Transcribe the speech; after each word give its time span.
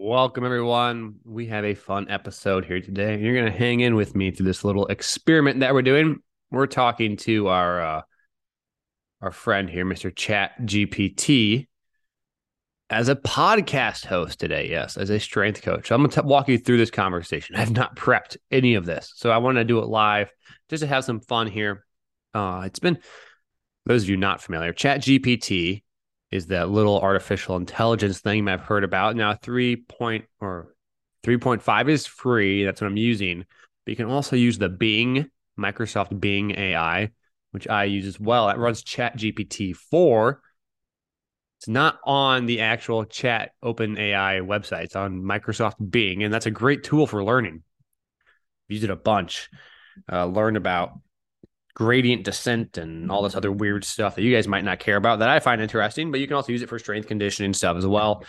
Welcome, 0.00 0.44
everyone. 0.44 1.16
We 1.24 1.46
have 1.46 1.64
a 1.64 1.74
fun 1.74 2.08
episode 2.08 2.64
here 2.64 2.80
today. 2.80 3.18
You're 3.18 3.34
going 3.34 3.50
to 3.52 3.58
hang 3.58 3.80
in 3.80 3.96
with 3.96 4.14
me 4.14 4.30
through 4.30 4.46
this 4.46 4.62
little 4.62 4.86
experiment 4.86 5.58
that 5.58 5.74
we're 5.74 5.82
doing. 5.82 6.20
We're 6.52 6.68
talking 6.68 7.16
to 7.16 7.48
our 7.48 7.82
uh, 7.82 8.02
our 9.20 9.32
friend 9.32 9.68
here, 9.68 9.84
Mr. 9.84 10.14
Chat 10.14 10.52
GPT, 10.60 11.66
as 12.88 13.08
a 13.08 13.16
podcast 13.16 14.06
host 14.06 14.38
today. 14.38 14.70
Yes, 14.70 14.96
as 14.96 15.10
a 15.10 15.18
strength 15.18 15.62
coach. 15.62 15.90
I'm 15.90 16.02
going 16.02 16.10
to 16.10 16.22
walk 16.22 16.48
you 16.48 16.58
through 16.58 16.78
this 16.78 16.92
conversation. 16.92 17.56
I 17.56 17.58
have 17.58 17.72
not 17.72 17.96
prepped 17.96 18.36
any 18.52 18.76
of 18.76 18.86
this, 18.86 19.12
so 19.16 19.30
I 19.30 19.38
want 19.38 19.56
to 19.56 19.64
do 19.64 19.80
it 19.80 19.88
live 19.88 20.30
just 20.68 20.82
to 20.82 20.86
have 20.86 21.04
some 21.04 21.18
fun 21.18 21.48
here. 21.48 21.84
Uh, 22.32 22.62
it's 22.66 22.78
been 22.78 22.98
those 23.84 24.04
of 24.04 24.10
you 24.10 24.16
not 24.16 24.40
familiar, 24.40 24.72
Chat 24.72 25.00
GPT 25.00 25.82
is 26.30 26.46
that 26.48 26.68
little 26.68 27.00
artificial 27.00 27.56
intelligence 27.56 28.20
thing 28.20 28.48
I've 28.48 28.60
heard 28.60 28.84
about. 28.84 29.16
Now, 29.16 29.34
three 29.34 29.76
point 29.76 30.26
or 30.40 30.74
3.5 31.24 31.88
is 31.88 32.06
free. 32.06 32.64
That's 32.64 32.80
what 32.80 32.86
I'm 32.86 32.96
using. 32.96 33.44
But 33.84 33.90
you 33.90 33.96
can 33.96 34.06
also 34.10 34.36
use 34.36 34.58
the 34.58 34.68
Bing, 34.68 35.30
Microsoft 35.58 36.18
Bing 36.20 36.52
AI, 36.52 37.10
which 37.52 37.68
I 37.68 37.84
use 37.84 38.06
as 38.06 38.20
well. 38.20 38.46
That 38.46 38.58
runs 38.58 38.82
Chat 38.82 39.16
GPT 39.16 39.74
4. 39.74 40.40
It's 41.58 41.68
not 41.68 41.98
on 42.04 42.46
the 42.46 42.60
actual 42.60 43.04
Chat 43.04 43.50
Open 43.62 43.98
AI 43.98 44.40
website. 44.40 44.84
It's 44.84 44.96
on 44.96 45.22
Microsoft 45.22 45.90
Bing, 45.90 46.22
and 46.22 46.32
that's 46.32 46.46
a 46.46 46.52
great 46.52 46.84
tool 46.84 47.06
for 47.06 47.24
learning. 47.24 47.62
Use 48.68 48.84
it 48.84 48.90
a 48.90 48.96
bunch. 48.96 49.48
Uh, 50.10 50.26
learn 50.26 50.56
about 50.56 51.00
gradient 51.78 52.24
descent 52.24 52.76
and 52.76 53.08
all 53.08 53.22
this 53.22 53.36
other 53.36 53.52
weird 53.52 53.84
stuff 53.84 54.16
that 54.16 54.22
you 54.22 54.34
guys 54.34 54.48
might 54.48 54.64
not 54.64 54.80
care 54.80 54.96
about 54.96 55.20
that 55.20 55.28
I 55.28 55.38
find 55.38 55.60
interesting, 55.60 56.10
but 56.10 56.18
you 56.18 56.26
can 56.26 56.34
also 56.34 56.50
use 56.50 56.60
it 56.60 56.68
for 56.68 56.76
strength 56.76 57.06
conditioning 57.06 57.54
stuff 57.54 57.76
as 57.76 57.86
well. 57.86 58.24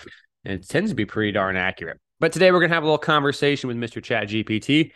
And 0.46 0.54
it 0.54 0.70
tends 0.70 0.92
to 0.92 0.96
be 0.96 1.06
pretty 1.06 1.32
darn 1.32 1.58
accurate. 1.58 2.00
But 2.20 2.32
today 2.32 2.52
we're 2.52 2.60
going 2.60 2.70
to 2.70 2.76
have 2.76 2.84
a 2.84 2.86
little 2.86 3.00
conversation 3.00 3.68
with 3.68 3.78
Mr. 3.78 4.04
Chat 4.04 4.28
GPT. 4.28 4.92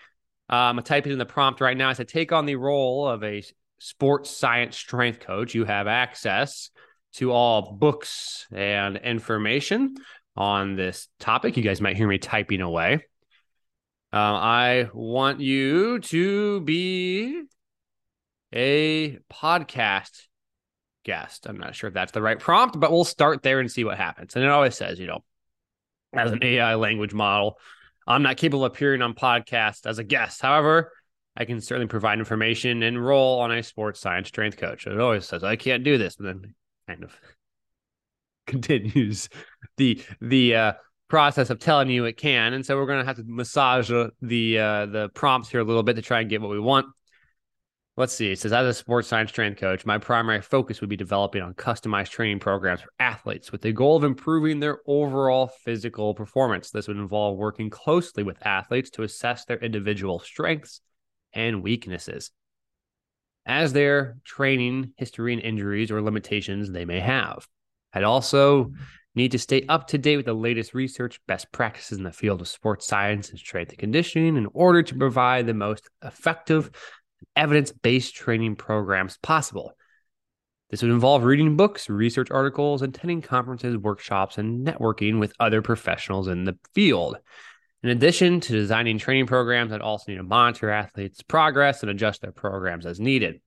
Um, 0.50 0.78
I'm 0.78 0.84
it 0.88 1.08
in 1.08 1.18
the 1.18 1.26
prompt 1.26 1.62
right 1.62 1.76
now. 1.76 1.90
I 1.90 1.94
said, 1.94 2.08
take 2.08 2.32
on 2.32 2.46
the 2.46 2.56
role 2.56 3.08
of 3.08 3.24
a 3.24 3.42
sports 3.80 4.30
science 4.30 4.78
strength 4.78 5.20
coach. 5.20 5.56
You 5.56 5.66
have 5.66 5.88
access 5.88 6.70
to 7.14 7.32
all 7.32 7.74
books 7.74 8.46
and 8.52 8.98
information 8.98 9.96
on 10.38 10.76
this 10.76 11.08
topic. 11.20 11.58
You 11.58 11.64
guys 11.64 11.82
might 11.82 11.98
hear 11.98 12.08
me 12.08 12.20
typing 12.20 12.62
away. 12.62 12.94
Um, 12.94 14.36
I 14.36 14.90
want 14.94 15.40
you 15.40 15.98
to 16.02 16.62
be 16.62 17.46
a 18.54 19.18
podcast 19.32 20.28
guest. 21.04 21.48
I'm 21.48 21.58
not 21.58 21.76
sure 21.76 21.90
if 21.90 21.94
that's 21.94 22.12
the 22.12 22.22
right 22.22 22.40
prompt, 22.40 22.80
but 22.80 22.92
we'll 22.92 23.04
start 23.04 23.44
there 23.44 23.60
and 23.60 23.72
see 23.72 23.84
what 23.84 23.98
happens. 23.98 24.36
And 24.36 24.46
it 24.46 24.50
always 24.50 24.76
says, 24.76 25.00
you 25.00 25.08
know, 25.08 25.24
as 26.14 26.32
an 26.32 26.44
AI 26.44 26.76
language 26.76 27.14
model, 27.14 27.58
I'm 28.08 28.24
not 28.24 28.38
capable 28.38 28.66
of 28.66 28.72
appearing 28.72 29.02
on 29.02 29.14
podcasts 29.14 29.86
as 29.86 29.98
a 29.98 30.04
guest. 30.04 30.42
However, 30.42 30.92
I 31.36 31.46
can 31.46 31.62
certainly 31.62 31.88
provide 31.88 32.20
information 32.20 32.84
and 32.84 33.04
role 33.04 33.40
on 33.40 33.52
a 33.52 33.64
sports 33.64 34.00
science 34.00 34.28
strength 34.28 34.58
coach. 34.58 34.86
It 34.86 35.00
always 35.00 35.26
says 35.26 35.44
I 35.44 35.56
can't 35.56 35.84
do 35.84 35.98
this, 35.98 36.18
And 36.18 36.28
then 36.28 36.56
kind 36.88 37.04
of 37.04 37.14
continues 38.48 39.30
the 39.78 40.02
the 40.22 40.56
uh, 40.56 40.74
process 41.08 41.50
of 41.50 41.60
telling 41.60 41.90
you 41.90 42.06
it 42.06 42.18
can. 42.18 42.54
And 42.54 42.66
so 42.66 42.78
we're 42.78 42.86
going 42.86 43.00
to 43.00 43.06
have 43.06 43.16
to 43.18 43.24
massage 43.26 43.90
the 43.90 44.60
uh, 44.60 44.86
the 44.86 45.10
prompts 45.14 45.50
here 45.50 45.62
a 45.62 45.64
little 45.64 45.84
bit 45.84 45.96
to 45.96 46.02
try 46.02 46.22
and 46.22 46.30
get 46.30 46.42
what 46.42 46.52
we 46.52 46.60
want. 46.60 46.86
Let's 47.96 48.14
see. 48.14 48.32
It 48.32 48.40
says, 48.40 48.54
as 48.54 48.66
a 48.66 48.74
sports 48.74 49.08
science 49.08 49.30
strength 49.30 49.60
coach, 49.60 49.86
my 49.86 50.00
primary 50.00 50.42
focus 50.42 50.82
would 50.82 50.90
be 50.90 50.98
developing 50.98 51.44
on 51.44 51.54
customized 51.54 52.10
training 52.10 52.40
programs 52.40 52.82
for 52.82 52.92
athletes 52.98 53.52
with 53.52 53.62
the 53.62 53.72
goal 53.72 53.96
of 53.96 54.04
improving 54.04 54.60
their 54.60 54.80
overall 54.88 55.52
physical 55.64 56.16
performance. 56.16 56.72
This 56.72 56.88
would 56.88 56.98
involve 56.98 57.38
working 57.38 57.70
closely 57.70 58.24
with 58.24 58.44
athletes 58.44 58.90
to 58.92 59.04
assess 59.04 59.46
their 59.46 59.60
individual 59.60 60.18
strengths 60.18 60.82
and 61.34 61.62
weaknesses 61.62 62.32
as 63.46 63.74
their 63.74 64.18
training 64.24 64.94
history 64.98 65.34
and 65.34 65.42
injuries 65.42 65.92
or 65.92 66.02
limitations 66.02 66.72
they 66.72 66.86
may 66.86 67.00
have. 67.00 67.48
I'd 67.94 68.04
also 68.04 68.72
need 69.14 69.34
to 69.34 69.40
stay 69.40 69.66
up 69.70 69.88
to 69.90 70.00
date 70.00 70.18
with 70.18 70.26
the 70.26 70.34
latest 70.34 70.74
research, 70.74 71.20
best 71.28 71.52
practices 71.52 72.00
in 72.00 72.04
the 72.04 72.12
field 72.12 72.42
of 72.42 72.48
sports 72.48 72.88
science 72.88 73.30
and 73.30 73.38
strength 73.38 73.70
and 73.70 73.78
conditioning 73.78 74.36
in 74.36 74.48
order 74.54 74.82
to 74.82 74.96
provide 74.96 75.46
the 75.46 75.54
most 75.54 75.88
effective 76.04 76.72
evidence 77.36 77.72
based 77.72 78.16
training 78.16 78.56
programs 78.56 79.18
possible. 79.18 79.74
This 80.70 80.82
would 80.82 80.92
involve 80.92 81.24
reading 81.24 81.56
books, 81.56 81.90
research 81.90 82.32
articles, 82.32 82.82
attending 82.82 83.22
conferences, 83.22 83.78
workshops, 83.78 84.38
and 84.38 84.66
networking 84.66 85.20
with 85.20 85.34
other 85.40 85.62
professionals 85.62 86.28
in 86.28 86.46
the 86.46 86.58
field. 86.74 87.18
In 87.84 87.90
addition 87.90 88.40
to 88.40 88.54
designing 88.54 88.98
training 88.98 89.28
programs, 89.28 89.72
I'd 89.72 89.82
also 89.82 90.12
need 90.12 90.18
to 90.18 90.24
monitor 90.24 90.70
athletes' 90.70 91.22
progress 91.22 91.84
and 91.84 91.92
adjust 91.92 92.22
their 92.22 92.32
programs 92.32 92.86
as 92.86 93.00
needed. 93.00 93.42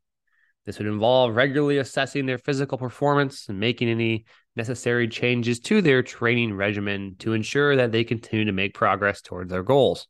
This 0.66 0.78
would 0.78 0.88
involve 0.88 1.34
regularly 1.34 1.78
assessing 1.78 2.26
their 2.26 2.38
physical 2.38 2.76
performance 2.76 3.48
and 3.48 3.58
making 3.58 3.88
any 3.88 4.26
necessary 4.56 5.08
changes 5.08 5.60
to 5.60 5.81
their 5.81 6.03
training 6.03 6.54
regimen 6.54 7.16
to 7.20 7.32
ensure 7.32 7.76
that 7.76 7.93
they 7.93 8.04
continue 8.04 8.44
to 8.44 8.53
make 8.53 8.75
progress 8.75 9.22
towards 9.22 9.50
their 9.50 9.62
goals. 9.62 10.06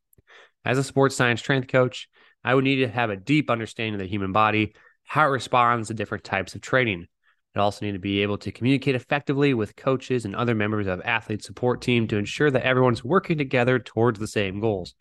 As 0.64 0.78
a 0.78 0.84
sports 0.84 1.14
science 1.14 1.40
strength 1.40 1.68
coach, 1.68 2.08
I 2.46 2.54
would 2.54 2.62
need 2.62 2.76
to 2.76 2.88
have 2.88 3.10
a 3.10 3.16
deep 3.16 3.50
understanding 3.50 3.94
of 3.94 3.98
the 3.98 4.06
human 4.06 4.30
body, 4.30 4.76
how 5.02 5.26
it 5.26 5.30
responds 5.30 5.88
to 5.88 5.94
different 5.94 6.22
types 6.22 6.54
of 6.54 6.60
training. 6.60 7.08
I'd 7.54 7.60
also 7.60 7.84
need 7.84 7.92
to 7.92 7.98
be 7.98 8.22
able 8.22 8.38
to 8.38 8.52
communicate 8.52 8.94
effectively 8.94 9.52
with 9.52 9.74
coaches 9.74 10.24
and 10.24 10.36
other 10.36 10.54
members 10.54 10.86
of 10.86 11.00
athlete 11.04 11.42
support 11.42 11.82
team 11.82 12.06
to 12.06 12.16
ensure 12.16 12.50
that 12.52 12.62
everyone's 12.62 13.02
working 13.02 13.36
together 13.36 13.80
towards 13.80 14.20
the 14.20 14.28
same 14.28 14.60
goals. 14.60 14.94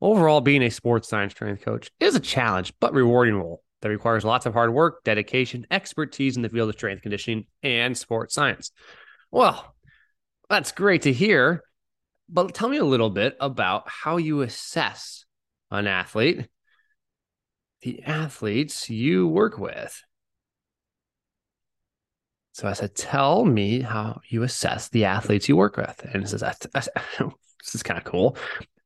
Overall, 0.00 0.40
being 0.40 0.64
a 0.64 0.70
sports 0.70 1.08
science 1.08 1.32
strength 1.32 1.64
coach 1.64 1.92
is 2.00 2.16
a 2.16 2.20
challenge 2.20 2.72
but 2.80 2.92
rewarding 2.92 3.36
role 3.36 3.62
that 3.82 3.88
requires 3.88 4.24
lots 4.24 4.46
of 4.46 4.54
hard 4.54 4.74
work, 4.74 5.04
dedication, 5.04 5.68
expertise 5.70 6.34
in 6.34 6.42
the 6.42 6.48
field 6.48 6.70
of 6.70 6.74
strength 6.74 7.02
conditioning 7.02 7.46
and 7.62 7.96
sports 7.96 8.34
science. 8.34 8.72
Well, 9.30 9.76
that's 10.48 10.72
great 10.72 11.02
to 11.02 11.12
hear. 11.12 11.62
But 12.28 12.52
tell 12.52 12.68
me 12.68 12.78
a 12.78 12.84
little 12.84 13.10
bit 13.10 13.36
about 13.38 13.84
how 13.86 14.16
you 14.16 14.40
assess 14.40 15.24
an 15.70 15.86
athlete 15.86 16.48
the 17.82 18.02
athletes 18.04 18.90
you 18.90 19.26
work 19.26 19.58
with. 19.58 20.02
So 22.52 22.68
I 22.68 22.72
said, 22.74 22.94
tell 22.94 23.44
me 23.44 23.80
how 23.80 24.20
you 24.28 24.42
assess 24.42 24.88
the 24.88 25.04
athletes 25.06 25.48
you 25.48 25.56
work 25.56 25.76
with. 25.76 26.04
And 26.12 26.22
it 26.22 26.28
says, 26.28 26.40
this 26.40 27.74
is 27.74 27.82
kind 27.82 27.98
of 27.98 28.04
cool. 28.04 28.36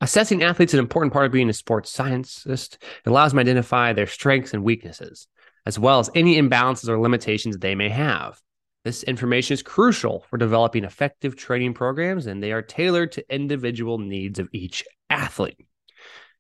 Assessing 0.00 0.43
athletes 0.43 0.75
is 0.75 0.78
an 0.78 0.84
important 0.84 1.12
part 1.12 1.27
of 1.27 1.33
being 1.33 1.49
a 1.49 1.54
sports 1.54 1.91
scientist. 1.91 2.78
It 3.04 3.09
allows 3.09 3.33
them 3.33 3.38
to 3.38 3.41
identify 3.41 3.93
their 3.93 4.06
strengths 4.06 4.53
and 4.53 4.62
weaknesses, 4.62 5.27
as 5.66 5.78
well 5.78 5.99
as 5.99 6.10
any 6.15 6.37
imbalances 6.37 6.88
or 6.88 7.00
limitations 7.00 7.56
they 7.56 7.75
may 7.75 7.88
have. 7.88 8.41
This 8.84 9.03
information 9.04 9.54
is 9.54 9.62
crucial 9.62 10.27
for 10.28 10.37
developing 10.37 10.84
effective 10.84 11.37
training 11.37 11.72
programs, 11.72 12.27
and 12.27 12.43
they 12.43 12.53
are 12.53 12.60
tailored 12.60 13.12
to 13.12 13.34
individual 13.34 13.99
needs 13.99 14.38
of 14.38 14.49
each 14.53 14.84
athlete. 15.09 15.56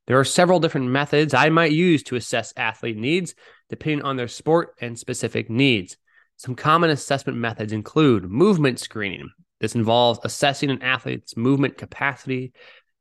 There 0.06 0.20
are 0.20 0.24
several 0.24 0.60
different 0.60 0.88
methods 0.88 1.32
I 1.32 1.48
might 1.48 1.72
use 1.72 2.02
to 2.04 2.16
assess 2.16 2.52
athlete 2.56 2.96
needs 2.96 3.34
depending 3.70 4.02
on 4.02 4.16
their 4.16 4.28
sport 4.28 4.74
and 4.80 4.98
specific 4.98 5.48
needs. 5.48 5.96
Some 6.36 6.54
common 6.54 6.90
assessment 6.90 7.38
methods 7.38 7.72
include 7.72 8.24
movement 8.24 8.78
screening. 8.78 9.30
This 9.60 9.74
involves 9.74 10.20
assessing 10.24 10.70
an 10.70 10.82
athlete's 10.82 11.36
movement 11.36 11.78
capacity, 11.78 12.52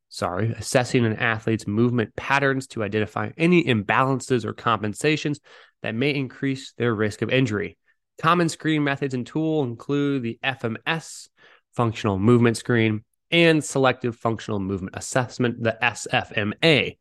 sorry, 0.07 0.53
assessing 0.57 1.05
an 1.05 1.17
athlete's 1.17 1.67
movement 1.67 2.15
patterns 2.15 2.67
to 2.67 2.83
identify 2.83 3.31
any 3.37 3.63
imbalances 3.65 4.45
or 4.45 4.53
compensations 4.53 5.41
that 5.81 5.95
may 5.95 6.13
increase 6.15 6.73
their 6.77 6.93
risk 6.95 7.21
of 7.21 7.29
injury. 7.29 7.77
Common 8.21 8.47
screening 8.47 8.83
methods 8.83 9.13
and 9.13 9.25
tools 9.25 9.67
include 9.67 10.23
the 10.23 10.39
FMS, 10.43 11.27
functional 11.73 12.19
movement 12.19 12.55
screen, 12.55 13.03
and 13.31 13.63
selective 13.63 14.15
functional 14.15 14.59
movement 14.59 14.95
assessment, 14.95 15.61
the 15.61 15.75
SFMA. 15.81 16.97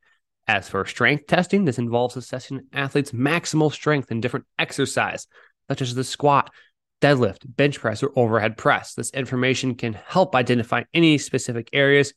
As 0.49 0.69
for 0.69 0.85
strength 0.87 1.27
testing, 1.27 1.65
this 1.65 1.79
involves 1.79 2.17
assessing 2.17 2.67
athletes' 2.73 3.13
maximal 3.13 3.73
strength 3.73 4.11
in 4.11 4.21
different 4.21 4.47
exercise, 4.59 5.27
such 5.69 5.83
as 5.83 5.95
the 5.95 6.05
squat, 6.05 6.51
deadlift, 7.01 7.41
bench 7.45 7.79
press, 7.79 8.03
or 8.03 8.13
overhead 8.17 8.57
press. 8.57 8.95
This 8.95 9.11
information 9.11 9.75
can 9.77 9.93
help 9.93 10.35
identify 10.35 10.83
any 10.93 11.19
specific 11.19 11.71
areas 11.73 12.13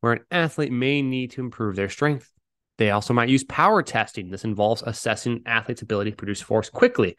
where 0.00 0.14
an 0.14 0.24
athlete 0.30 0.72
may 0.72 1.02
need 1.02 1.32
to 1.32 1.40
improve 1.40 1.76
their 1.76 1.88
strength. 1.88 2.30
They 2.78 2.90
also 2.90 3.12
might 3.12 3.28
use 3.28 3.44
power 3.44 3.82
testing. 3.82 4.30
This 4.30 4.44
involves 4.44 4.82
assessing 4.82 5.32
an 5.32 5.42
athlete's 5.46 5.82
ability 5.82 6.12
to 6.12 6.16
produce 6.16 6.40
force 6.40 6.70
quickly. 6.70 7.16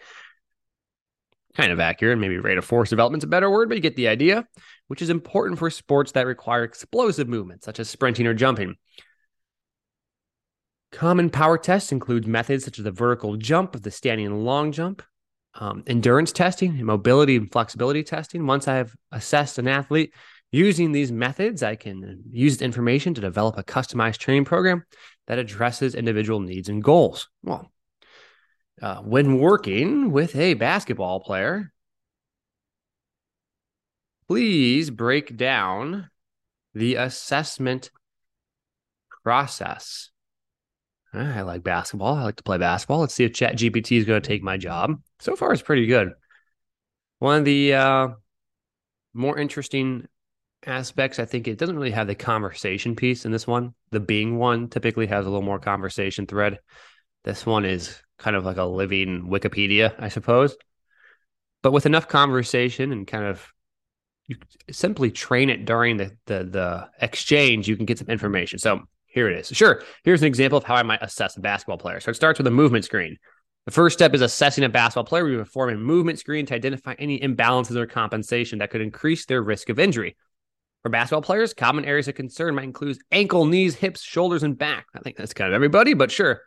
Kind 1.56 1.72
of 1.72 1.80
accurate. 1.80 2.18
Maybe 2.18 2.38
rate 2.38 2.58
of 2.58 2.66
force 2.66 2.90
development 2.90 3.22
is 3.22 3.26
a 3.26 3.30
better 3.30 3.50
word, 3.50 3.70
but 3.70 3.76
you 3.76 3.82
get 3.82 3.96
the 3.96 4.08
idea 4.08 4.48
which 4.88 5.02
is 5.02 5.10
important 5.10 5.60
for 5.60 5.70
sports 5.70 6.14
that 6.14 6.26
require 6.26 6.64
explosive 6.64 7.30
movement, 7.30 7.64
such 7.64 7.80
as 7.80 7.90
sprinting 7.90 8.28
or 8.28 8.34
jumping. 8.34 8.76
Common 10.92 11.30
power 11.30 11.58
tests 11.58 11.92
include 11.92 12.28
methods 12.28 12.66
such 12.66 12.78
as 12.78 12.84
the 12.84 12.92
vertical 12.92 13.38
jump, 13.38 13.76
of 13.76 13.82
the 13.82 13.92
standing 13.92 14.26
and 14.26 14.44
long 14.46 14.72
jump, 14.72 15.02
um, 15.56 15.84
endurance 15.88 16.32
testing, 16.32 16.84
mobility 16.86 17.36
and 17.38 17.52
flexibility 17.52 18.04
testing. 18.04 18.46
Once 18.46 18.68
I 18.68 18.76
have 18.76 18.94
assessed 19.12 19.58
an 19.58 19.68
athlete 19.68 20.14
Using 20.52 20.92
these 20.92 21.14
methods, 21.14 21.64
I 21.64 21.78
can 21.78 22.24
use 22.30 22.58
the 22.58 22.66
information 22.66 23.14
to 23.14 23.22
develop 23.22 23.58
a 23.58 23.64
customized 23.64 24.18
training 24.18 24.44
program 24.44 24.84
that 25.28 25.40
addresses 25.40 25.96
individual 25.96 26.42
needs 26.42 26.68
and 26.68 26.84
goals. 26.84 27.30
Well, 27.42 27.72
uh, 28.82 28.98
when 28.98 29.40
working 29.40 30.12
with 30.12 30.36
a 30.36 30.56
basketball 30.56 31.22
player, 31.22 31.72
please 34.28 34.90
break 34.90 35.38
down 35.38 36.10
the 36.74 36.96
assessment 36.96 37.90
process. 39.24 40.10
I 41.14 41.42
like 41.42 41.64
basketball. 41.64 42.16
I 42.16 42.24
like 42.24 42.38
to 42.38 42.44
play 42.44 42.58
basketball. 42.58 43.00
Let's 43.00 43.14
see 43.14 43.26
if 43.26 43.34
Chat 43.34 43.58
GPT 43.58 43.98
is 43.98 44.06
going 44.06 44.22
to 44.22 44.28
take 44.28 44.44
my 44.44 44.58
job. 44.58 45.02
So 45.20 45.36
far, 45.36 45.52
it's 45.52 45.62
pretty 45.62 45.86
good. 45.86 46.14
One 47.20 47.40
of 47.40 47.46
the 47.46 47.74
uh, 47.74 48.08
more 49.14 49.38
interesting 49.38 50.08
aspects, 50.66 51.20
I 51.20 51.26
think 51.26 51.48
it 51.48 51.58
doesn't 51.58 51.76
really 51.76 51.92
have 51.92 52.08
the 52.08 52.16
conversation 52.16 52.96
piece 52.96 53.26
in 53.26 53.32
this 53.32 53.46
one. 53.46 53.74
The 53.92 54.00
Bing 54.00 54.38
one 54.38 54.70
typically 54.70 55.08
has 55.08 55.26
a 55.26 55.30
little 55.30 55.46
more 55.46 55.60
conversation 55.60 56.28
thread. 56.28 56.60
This 57.24 57.46
one 57.46 57.66
is 57.66 58.02
kind 58.18 58.36
of 58.36 58.46
like 58.46 58.58
a 58.58 58.64
living 58.64 59.28
Wikipedia, 59.28 59.94
I 60.00 60.10
suppose. 60.10 60.56
But 61.62 61.74
with 61.74 61.86
enough 61.86 62.08
conversation 62.08 62.92
and 62.92 63.06
kind 63.06 63.26
of 63.26 63.52
you 64.28 64.38
simply 64.72 65.12
train 65.12 65.50
it 65.50 65.66
during 65.66 65.98
the, 65.98 66.16
the 66.26 66.44
the 66.44 66.90
exchange, 67.02 67.68
you 67.68 67.76
can 67.76 67.86
get 67.86 68.00
some 68.00 68.08
information. 68.08 68.60
So 68.60 68.82
here 69.14 69.30
it 69.30 69.38
is. 69.38 69.48
Sure. 69.48 69.82
Here's 70.04 70.22
an 70.22 70.28
example 70.28 70.58
of 70.58 70.64
how 70.64 70.76
I 70.76 70.84
might 70.84 71.02
assess 71.02 71.38
a 71.38 71.42
basketball 71.42 71.78
player. 71.78 72.00
So 72.00 72.12
it 72.12 72.16
starts 72.16 72.40
with 72.40 72.48
a 72.48 72.52
movement 72.52 72.86
screen. 72.86 73.18
The 73.66 73.72
first 73.72 73.98
step 73.98 74.14
is 74.14 74.22
assessing 74.22 74.64
a 74.64 74.70
basketball 74.70 75.04
player. 75.04 75.26
We 75.26 75.38
perform 75.38 75.70
a 75.70 75.78
movement 75.78 76.18
screen 76.18 76.46
to 76.48 76.56
identify 76.56 76.96
any 76.98 77.20
imbalances 77.20 77.76
or 77.76 77.86
compensation 77.86 78.60
that 78.60 78.72
could 78.72 78.82
increase 78.82 79.26
their 79.26 79.42
risk 79.42 79.70
of 79.70 79.80
injury. 79.80 80.18
For 80.82 80.90
basketball 80.90 81.22
players, 81.22 81.54
common 81.54 81.86
areas 81.86 82.08
of 82.08 82.16
concern 82.16 82.56
might 82.56 82.64
include 82.64 82.98
ankle, 83.12 83.46
knees, 83.46 83.76
hips, 83.76 84.02
shoulders, 84.02 84.42
and 84.42 84.58
back. 84.58 84.88
I 84.96 85.00
think 85.00 85.16
that's 85.16 85.34
kind 85.34 85.48
of 85.48 85.54
everybody, 85.54 85.94
but 85.94 86.10
sure. 86.10 86.42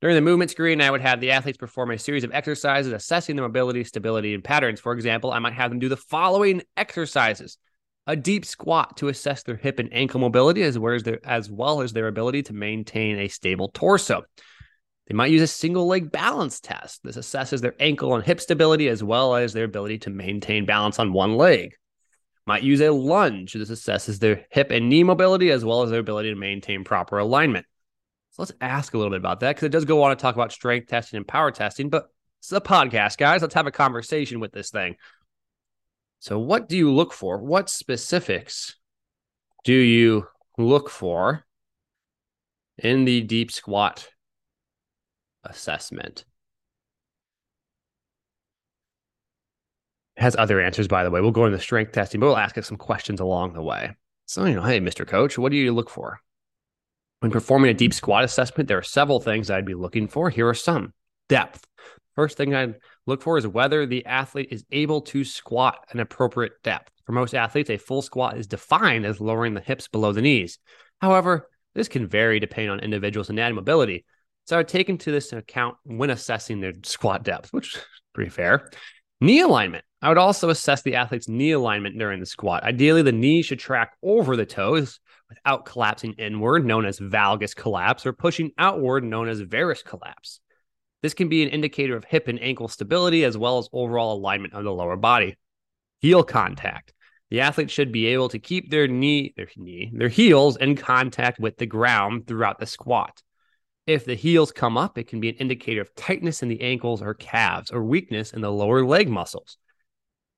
During 0.00 0.16
the 0.16 0.22
movement 0.22 0.50
screen, 0.50 0.80
I 0.80 0.90
would 0.90 1.02
have 1.02 1.20
the 1.20 1.32
athletes 1.32 1.58
perform 1.58 1.90
a 1.90 1.98
series 1.98 2.24
of 2.24 2.32
exercises 2.32 2.92
assessing 2.92 3.36
their 3.36 3.44
mobility, 3.44 3.84
stability, 3.84 4.34
and 4.34 4.42
patterns. 4.42 4.80
For 4.80 4.92
example, 4.92 5.32
I 5.32 5.38
might 5.38 5.52
have 5.52 5.70
them 5.70 5.78
do 5.80 5.88
the 5.88 5.96
following 5.96 6.62
exercises 6.76 7.58
a 8.06 8.16
deep 8.16 8.44
squat 8.44 8.96
to 8.98 9.08
assess 9.08 9.42
their 9.42 9.56
hip 9.56 9.78
and 9.78 9.92
ankle 9.92 10.20
mobility, 10.20 10.62
as 10.62 10.78
well 10.78 10.94
as 10.94 11.02
their, 11.02 11.20
as 11.24 11.50
well 11.50 11.80
as 11.80 11.92
their 11.92 12.08
ability 12.08 12.42
to 12.44 12.52
maintain 12.52 13.18
a 13.18 13.28
stable 13.28 13.68
torso. 13.68 14.24
They 15.06 15.14
might 15.14 15.30
use 15.30 15.42
a 15.42 15.46
single 15.46 15.86
leg 15.86 16.10
balance 16.10 16.60
test. 16.60 17.02
This 17.02 17.16
assesses 17.16 17.60
their 17.60 17.74
ankle 17.78 18.14
and 18.14 18.24
hip 18.24 18.40
stability, 18.40 18.88
as 18.88 19.02
well 19.02 19.34
as 19.34 19.52
their 19.52 19.64
ability 19.64 19.98
to 19.98 20.10
maintain 20.10 20.64
balance 20.64 20.98
on 20.98 21.12
one 21.12 21.36
leg 21.36 21.74
might 22.46 22.62
use 22.62 22.80
a 22.80 22.90
lunge. 22.90 23.54
This 23.54 23.70
assesses 23.70 24.18
their 24.18 24.46
hip 24.50 24.70
and 24.70 24.88
knee 24.88 25.02
mobility 25.02 25.50
as 25.50 25.64
well 25.64 25.82
as 25.82 25.90
their 25.90 26.00
ability 26.00 26.30
to 26.30 26.36
maintain 26.36 26.84
proper 26.84 27.18
alignment. 27.18 27.66
So 28.30 28.42
let's 28.42 28.52
ask 28.60 28.94
a 28.94 28.98
little 28.98 29.10
bit 29.10 29.20
about 29.20 29.40
that 29.40 29.54
because 29.54 29.66
it 29.66 29.72
does 29.72 29.84
go 29.84 30.02
on 30.02 30.10
to 30.10 30.20
talk 30.20 30.34
about 30.34 30.52
strength 30.52 30.88
testing 30.88 31.18
and 31.18 31.26
power 31.26 31.50
testing, 31.50 31.88
but 31.88 32.08
it's 32.40 32.52
a 32.52 32.60
podcast, 32.60 33.16
guys. 33.16 33.40
Let's 33.40 33.54
have 33.54 33.66
a 33.66 33.72
conversation 33.72 34.40
with 34.40 34.52
this 34.52 34.70
thing. 34.70 34.96
So, 36.24 36.38
what 36.38 36.70
do 36.70 36.76
you 36.78 36.90
look 36.90 37.12
for? 37.12 37.36
What 37.36 37.68
specifics 37.68 38.76
do 39.62 39.74
you 39.74 40.26
look 40.56 40.88
for 40.88 41.44
in 42.78 43.04
the 43.04 43.20
deep 43.20 43.52
squat 43.52 44.08
assessment? 45.44 46.24
has 50.16 50.34
other 50.36 50.62
answers, 50.62 50.88
by 50.88 51.04
the 51.04 51.10
way. 51.10 51.20
We'll 51.20 51.30
go 51.30 51.44
into 51.44 51.58
strength 51.58 51.92
testing, 51.92 52.20
but 52.20 52.28
we'll 52.28 52.38
ask 52.38 52.56
us 52.56 52.68
some 52.68 52.78
questions 52.78 53.20
along 53.20 53.52
the 53.52 53.60
way. 53.60 53.94
So, 54.24 54.46
you 54.46 54.54
know, 54.54 54.62
hey, 54.62 54.80
Mr. 54.80 55.06
Coach, 55.06 55.36
what 55.36 55.52
do 55.52 55.58
you 55.58 55.74
look 55.74 55.90
for? 55.90 56.20
When 57.20 57.32
performing 57.32 57.70
a 57.70 57.74
deep 57.74 57.92
squat 57.92 58.24
assessment, 58.24 58.66
there 58.66 58.78
are 58.78 58.82
several 58.82 59.20
things 59.20 59.50
I'd 59.50 59.66
be 59.66 59.74
looking 59.74 60.08
for. 60.08 60.30
Here 60.30 60.48
are 60.48 60.54
some 60.54 60.94
depth. 61.28 61.66
First 62.14 62.38
thing 62.38 62.54
I'd 62.54 62.76
look 63.06 63.22
for 63.22 63.38
is 63.38 63.46
whether 63.46 63.86
the 63.86 64.06
athlete 64.06 64.48
is 64.50 64.64
able 64.70 65.00
to 65.02 65.24
squat 65.24 65.86
an 65.90 66.00
appropriate 66.00 66.62
depth. 66.62 66.90
For 67.06 67.12
most 67.12 67.34
athletes, 67.34 67.70
a 67.70 67.76
full 67.76 68.02
squat 68.02 68.38
is 68.38 68.46
defined 68.46 69.04
as 69.04 69.20
lowering 69.20 69.54
the 69.54 69.60
hips 69.60 69.88
below 69.88 70.12
the 70.12 70.22
knees. 70.22 70.58
However, 71.00 71.48
this 71.74 71.88
can 71.88 72.06
vary 72.06 72.40
depending 72.40 72.70
on 72.70 72.80
individuals' 72.80 73.30
anatomy 73.30 73.56
mobility. 73.56 74.04
So 74.46 74.56
I 74.56 74.60
would 74.60 74.68
take 74.68 74.88
into 74.88 75.10
this 75.10 75.32
account 75.32 75.76
when 75.84 76.10
assessing 76.10 76.60
their 76.60 76.72
squat 76.82 77.24
depth, 77.24 77.52
which 77.52 77.76
is 77.76 77.82
pretty 78.14 78.30
fair. 78.30 78.70
Knee 79.20 79.40
alignment. 79.40 79.84
I 80.02 80.08
would 80.08 80.18
also 80.18 80.50
assess 80.50 80.82
the 80.82 80.96
athlete's 80.96 81.28
knee 81.28 81.52
alignment 81.52 81.98
during 81.98 82.20
the 82.20 82.26
squat. 82.26 82.62
Ideally, 82.62 83.02
the 83.02 83.12
knee 83.12 83.42
should 83.42 83.58
track 83.58 83.96
over 84.02 84.36
the 84.36 84.44
toes 84.44 85.00
without 85.30 85.64
collapsing 85.64 86.14
inward, 86.18 86.64
known 86.64 86.84
as 86.84 86.98
valgus 86.98 87.54
collapse, 87.54 88.04
or 88.04 88.12
pushing 88.12 88.50
outward, 88.58 89.02
known 89.02 89.28
as 89.28 89.40
varus 89.40 89.82
collapse. 89.82 90.40
This 91.04 91.12
can 91.12 91.28
be 91.28 91.42
an 91.42 91.50
indicator 91.50 91.98
of 91.98 92.04
hip 92.06 92.28
and 92.28 92.42
ankle 92.42 92.66
stability 92.66 93.24
as 93.24 93.36
well 93.36 93.58
as 93.58 93.68
overall 93.74 94.16
alignment 94.16 94.54
of 94.54 94.64
the 94.64 94.72
lower 94.72 94.96
body. 94.96 95.36
Heel 96.00 96.24
contact. 96.24 96.94
The 97.28 97.42
athlete 97.42 97.70
should 97.70 97.92
be 97.92 98.06
able 98.06 98.30
to 98.30 98.38
keep 98.38 98.70
their 98.70 98.88
knee, 98.88 99.34
their 99.36 99.48
knee, 99.54 99.92
their 99.94 100.08
heels 100.08 100.56
in 100.56 100.76
contact 100.76 101.38
with 101.38 101.58
the 101.58 101.66
ground 101.66 102.26
throughout 102.26 102.58
the 102.58 102.64
squat. 102.64 103.22
If 103.86 104.06
the 104.06 104.14
heels 104.14 104.50
come 104.50 104.78
up, 104.78 104.96
it 104.96 105.06
can 105.06 105.20
be 105.20 105.28
an 105.28 105.34
indicator 105.34 105.82
of 105.82 105.94
tightness 105.94 106.42
in 106.42 106.48
the 106.48 106.62
ankles 106.62 107.02
or 107.02 107.12
calves 107.12 107.70
or 107.70 107.84
weakness 107.84 108.32
in 108.32 108.40
the 108.40 108.50
lower 108.50 108.82
leg 108.82 109.10
muscles. 109.10 109.58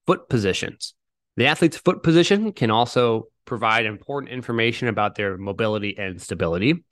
Foot 0.08 0.28
positions. 0.28 0.94
The 1.36 1.46
athlete's 1.46 1.76
foot 1.76 2.02
position 2.02 2.50
can 2.50 2.72
also 2.72 3.28
provide 3.44 3.86
important 3.86 4.32
information 4.32 4.88
about 4.88 5.14
their 5.14 5.38
mobility 5.38 5.96
and 5.96 6.20
stability. 6.20 6.82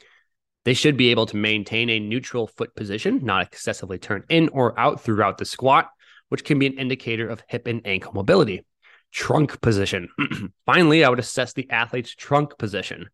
They 0.65 0.75
should 0.75 0.97
be 0.97 1.11
able 1.11 1.27
to 1.27 1.37
maintain 1.37 1.91
a 1.91 2.01
neutral 2.01 2.47
foot 2.47 2.75
position, 2.75 3.21
not 3.23 3.47
excessively 3.47 3.99
turn 3.99 4.25
in 4.29 4.49
or 4.49 4.79
out 4.79 5.01
throughout 5.01 5.39
the 5.39 5.45
squat, 5.45 5.91
which 6.31 6.45
can 6.45 6.59
be 6.59 6.67
an 6.67 6.79
indicator 6.79 7.29
of 7.29 7.43
hip 7.49 7.67
and 7.67 7.87
ankle 7.87 8.13
mobility. 8.15 8.65
Trunk 9.13 9.61
position. 9.61 10.09
Finally, 10.67 11.05
I 11.05 11.11
would 11.11 11.19
assess 11.19 11.53
the 11.53 11.71
athlete's 11.71 12.15
trunk 12.15 12.59
position. 12.59 13.09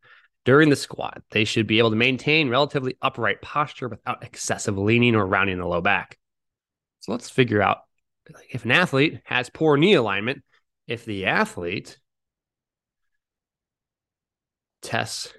During 0.44 0.70
the 0.70 0.76
squat, 0.76 1.22
they 1.32 1.44
should 1.44 1.66
be 1.66 1.78
able 1.78 1.90
to 1.90 1.96
maintain 1.96 2.48
relatively 2.48 2.96
upright 3.02 3.42
posture 3.42 3.88
without 3.88 4.24
excessive 4.24 4.78
leaning 4.78 5.14
or 5.14 5.26
rounding 5.26 5.58
the 5.58 5.66
low 5.66 5.82
back. 5.82 6.18
So 7.00 7.12
let's 7.12 7.28
figure 7.28 7.60
out 7.60 7.78
if 8.50 8.64
an 8.64 8.70
athlete 8.70 9.20
has 9.24 9.50
poor 9.50 9.76
knee 9.76 9.94
alignment, 9.94 10.42
if 10.86 11.04
the 11.04 11.26
athlete 11.26 11.98
tests 14.80 15.34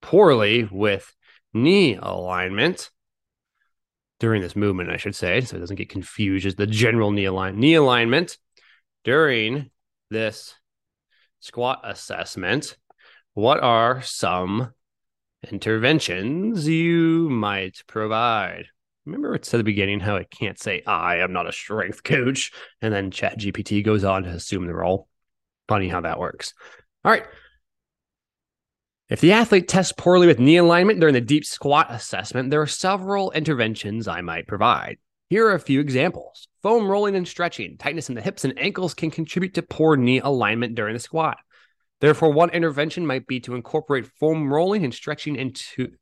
poorly 0.00 0.68
with 0.70 1.12
knee 1.52 1.96
alignment 1.96 2.90
during 4.18 4.42
this 4.42 4.56
movement, 4.56 4.90
I 4.90 4.96
should 4.96 5.14
say, 5.14 5.40
so 5.42 5.56
it 5.56 5.60
doesn't 5.60 5.76
get 5.76 5.88
confused 5.88 6.46
as 6.46 6.54
the 6.54 6.66
general 6.66 7.10
knee 7.10 7.26
alignment. 7.26 7.58
Knee 7.60 7.74
alignment 7.74 8.38
during 9.04 9.70
this 10.10 10.54
squat 11.40 11.80
assessment 11.84 12.76
what 13.36 13.62
are 13.62 14.00
some 14.00 14.72
interventions 15.52 16.66
you 16.66 17.28
might 17.28 17.82
provide? 17.86 18.64
Remember, 19.04 19.34
it 19.34 19.44
said 19.44 19.58
at 19.58 19.58
the 19.58 19.64
beginning 19.64 20.00
how 20.00 20.16
it 20.16 20.30
can't 20.30 20.58
say, 20.58 20.82
I 20.86 21.18
am 21.18 21.34
not 21.34 21.46
a 21.46 21.52
strength 21.52 22.02
coach. 22.02 22.50
And 22.80 22.94
then 22.94 23.10
Chat 23.10 23.38
GPT 23.38 23.84
goes 23.84 24.04
on 24.04 24.22
to 24.22 24.30
assume 24.30 24.66
the 24.66 24.74
role. 24.74 25.06
Funny 25.68 25.86
how 25.90 26.00
that 26.00 26.18
works. 26.18 26.54
All 27.04 27.12
right. 27.12 27.24
If 29.08 29.20
the 29.20 29.32
athlete 29.32 29.68
tests 29.68 29.92
poorly 29.96 30.26
with 30.26 30.40
knee 30.40 30.56
alignment 30.56 30.98
during 30.98 31.14
the 31.14 31.20
deep 31.20 31.44
squat 31.44 31.86
assessment, 31.90 32.50
there 32.50 32.60
are 32.60 32.66
several 32.66 33.30
interventions 33.30 34.08
I 34.08 34.20
might 34.20 34.48
provide. 34.48 34.98
Here 35.30 35.46
are 35.46 35.54
a 35.54 35.60
few 35.60 35.80
examples. 35.80 36.48
Foam 36.62 36.88
rolling 36.88 37.14
and 37.14 37.26
stretching. 37.26 37.76
Tightness 37.78 38.08
in 38.08 38.16
the 38.16 38.20
hips 38.20 38.44
and 38.44 38.58
ankles 38.58 38.94
can 38.94 39.12
contribute 39.12 39.54
to 39.54 39.62
poor 39.62 39.96
knee 39.96 40.18
alignment 40.18 40.74
during 40.74 40.94
the 40.94 41.00
squat. 41.00 41.38
Therefore, 42.00 42.32
one 42.32 42.50
intervention 42.50 43.06
might 43.06 43.28
be 43.28 43.38
to 43.40 43.54
incorporate 43.54 44.06
foam 44.18 44.52
rolling 44.52 44.84
and 44.84 44.92
stretching 44.92 45.36
into 45.36 45.92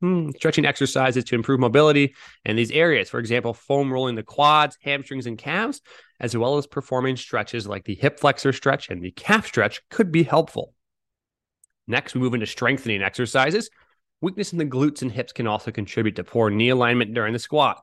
hmm, 0.00 0.30
stretching 0.36 0.64
exercises 0.64 1.24
to 1.24 1.34
improve 1.34 1.58
mobility 1.58 2.14
in 2.44 2.54
these 2.54 2.70
areas. 2.70 3.10
For 3.10 3.18
example, 3.18 3.52
foam 3.52 3.92
rolling 3.92 4.14
the 4.14 4.22
quads, 4.22 4.78
hamstrings, 4.80 5.26
and 5.26 5.36
calves, 5.36 5.80
as 6.20 6.36
well 6.36 6.56
as 6.56 6.68
performing 6.68 7.16
stretches 7.16 7.66
like 7.66 7.84
the 7.84 7.96
hip 7.96 8.20
flexor 8.20 8.52
stretch 8.52 8.90
and 8.90 9.02
the 9.02 9.10
calf 9.10 9.46
stretch 9.46 9.82
could 9.90 10.12
be 10.12 10.22
helpful. 10.22 10.72
Next, 11.86 12.14
we 12.14 12.20
move 12.20 12.34
into 12.34 12.46
strengthening 12.46 13.02
exercises. 13.02 13.70
Weakness 14.20 14.52
in 14.52 14.58
the 14.58 14.64
glutes 14.64 15.02
and 15.02 15.10
hips 15.10 15.32
can 15.32 15.46
also 15.46 15.70
contribute 15.70 16.16
to 16.16 16.24
poor 16.24 16.50
knee 16.50 16.68
alignment 16.68 17.14
during 17.14 17.32
the 17.32 17.38
squat. 17.38 17.82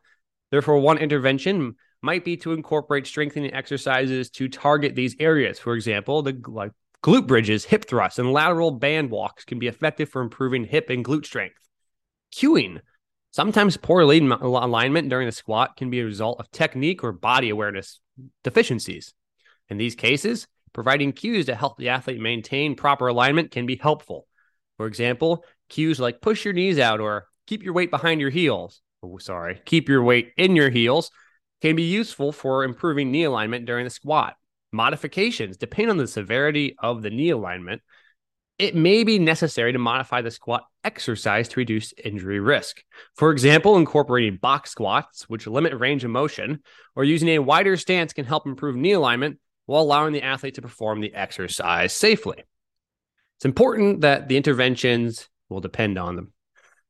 Therefore, 0.51 0.79
one 0.79 0.97
intervention 0.97 1.75
might 2.01 2.23
be 2.23 2.37
to 2.37 2.53
incorporate 2.53 3.05
strengthening 3.05 3.53
exercises 3.53 4.29
to 4.31 4.47
target 4.47 4.95
these 4.95 5.15
areas. 5.19 5.59
For 5.59 5.75
example, 5.75 6.21
the 6.21 6.41
like 6.47 6.71
Glute 7.01 7.27
bridges, 7.27 7.63
hip 7.63 7.85
thrusts, 7.85 8.19
and 8.19 8.33
lateral 8.33 8.71
band 8.71 9.09
walks 9.09 9.45
can 9.45 9.57
be 9.57 9.67
effective 9.67 10.09
for 10.09 10.21
improving 10.21 10.65
hip 10.65 10.89
and 10.89 11.03
glute 11.03 11.25
strength. 11.25 11.55
Cueing. 12.33 12.81
Sometimes 13.31 13.77
poor 13.77 14.01
alignment 14.01 15.09
during 15.09 15.25
the 15.25 15.31
squat 15.31 15.77
can 15.77 15.89
be 15.89 16.01
a 16.01 16.05
result 16.05 16.39
of 16.39 16.51
technique 16.51 17.03
or 17.03 17.11
body 17.13 17.49
awareness 17.49 18.01
deficiencies. 18.43 19.13
In 19.69 19.77
these 19.77 19.95
cases, 19.95 20.47
providing 20.73 21.11
cues 21.11 21.47
to 21.47 21.55
help 21.55 21.77
the 21.77 21.89
athlete 21.89 22.19
maintain 22.19 22.75
proper 22.75 23.07
alignment 23.07 23.51
can 23.51 23.65
be 23.65 23.75
helpful. 23.75 24.27
For 24.77 24.87
example, 24.87 25.43
cues 25.69 25.99
like 25.99 26.21
push 26.21 26.45
your 26.45 26.53
knees 26.53 26.79
out 26.79 26.99
or 26.99 27.27
keep 27.47 27.63
your 27.63 27.73
weight 27.73 27.91
behind 27.91 28.21
your 28.21 28.29
heels. 28.29 28.81
Oh, 29.03 29.17
sorry, 29.17 29.61
keep 29.65 29.89
your 29.89 30.03
weight 30.03 30.31
in 30.37 30.55
your 30.55 30.69
heels 30.69 31.11
can 31.61 31.75
be 31.75 31.83
useful 31.83 32.31
for 32.31 32.63
improving 32.63 33.11
knee 33.11 33.23
alignment 33.23 33.65
during 33.65 33.83
the 33.83 33.89
squat. 33.89 34.35
Modifications 34.71 35.57
depend 35.57 35.89
on 35.89 35.97
the 35.97 36.07
severity 36.07 36.75
of 36.81 37.01
the 37.01 37.09
knee 37.09 37.31
alignment. 37.31 37.81
It 38.57 38.75
may 38.75 39.03
be 39.03 39.19
necessary 39.19 39.71
to 39.71 39.79
modify 39.79 40.21
the 40.21 40.31
squat 40.31 40.63
exercise 40.83 41.47
to 41.49 41.59
reduce 41.59 41.93
injury 42.03 42.39
risk. 42.39 42.83
For 43.15 43.31
example, 43.31 43.77
incorporating 43.77 44.37
box 44.37 44.71
squats, 44.71 45.27
which 45.29 45.47
limit 45.47 45.77
range 45.79 46.03
of 46.03 46.11
motion, 46.11 46.61
or 46.95 47.03
using 47.03 47.29
a 47.29 47.39
wider 47.39 47.77
stance 47.77 48.13
can 48.13 48.25
help 48.25 48.45
improve 48.45 48.75
knee 48.75 48.91
alignment 48.91 49.39
while 49.69 49.83
allowing 49.83 50.13
the 50.13 50.23
athlete 50.23 50.55
to 50.55 50.63
perform 50.63 50.99
the 50.99 51.13
exercise 51.13 51.93
safely. 51.93 52.43
It's 53.37 53.45
important 53.45 54.01
that 54.01 54.27
the 54.27 54.35
interventions 54.35 55.29
will 55.47 55.61
depend 55.61 55.99
on 55.99 56.15
the 56.15 56.27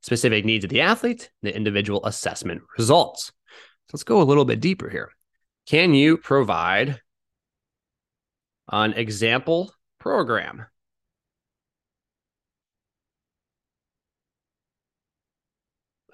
specific 0.00 0.46
needs 0.46 0.64
of 0.64 0.70
the 0.70 0.80
athlete, 0.80 1.30
the 1.42 1.54
individual 1.54 2.06
assessment 2.06 2.62
results. 2.78 3.26
So 3.26 3.90
let's 3.92 4.04
go 4.04 4.22
a 4.22 4.24
little 4.24 4.46
bit 4.46 4.60
deeper 4.60 4.88
here. 4.88 5.10
Can 5.66 5.92
you 5.92 6.16
provide 6.16 7.02
an 8.72 8.94
example 8.94 9.74
program? 9.98 10.64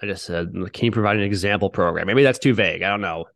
I 0.02 0.06
just 0.06 0.24
said, 0.24 0.52
can 0.72 0.84
you 0.86 0.90
provide 0.90 1.16
an 1.16 1.22
example 1.22 1.70
program? 1.70 2.08
Maybe 2.08 2.24
that's 2.24 2.40
too 2.40 2.54
vague. 2.54 2.82
I 2.82 2.88
don't 2.88 3.00
know. 3.00 3.26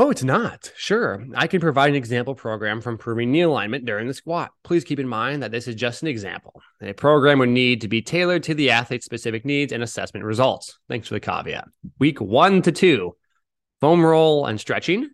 Oh, 0.00 0.10
it's 0.10 0.22
not. 0.22 0.70
Sure. 0.76 1.26
I 1.34 1.48
can 1.48 1.60
provide 1.60 1.90
an 1.90 1.96
example 1.96 2.36
program 2.36 2.80
from 2.80 2.94
improving 2.94 3.32
knee 3.32 3.40
alignment 3.40 3.84
during 3.84 4.06
the 4.06 4.14
squat. 4.14 4.52
Please 4.62 4.84
keep 4.84 5.00
in 5.00 5.08
mind 5.08 5.42
that 5.42 5.50
this 5.50 5.66
is 5.66 5.74
just 5.74 6.02
an 6.02 6.08
example. 6.08 6.62
A 6.80 6.92
program 6.92 7.40
would 7.40 7.48
need 7.48 7.80
to 7.80 7.88
be 7.88 8.00
tailored 8.00 8.44
to 8.44 8.54
the 8.54 8.70
athlete's 8.70 9.04
specific 9.04 9.44
needs 9.44 9.72
and 9.72 9.82
assessment 9.82 10.24
results. 10.24 10.78
Thanks 10.88 11.08
for 11.08 11.14
the 11.14 11.20
caveat. 11.20 11.66
Week 11.98 12.20
one 12.20 12.62
to 12.62 12.70
two, 12.70 13.16
foam 13.80 14.06
roll 14.06 14.46
and 14.46 14.60
stretching. 14.60 15.10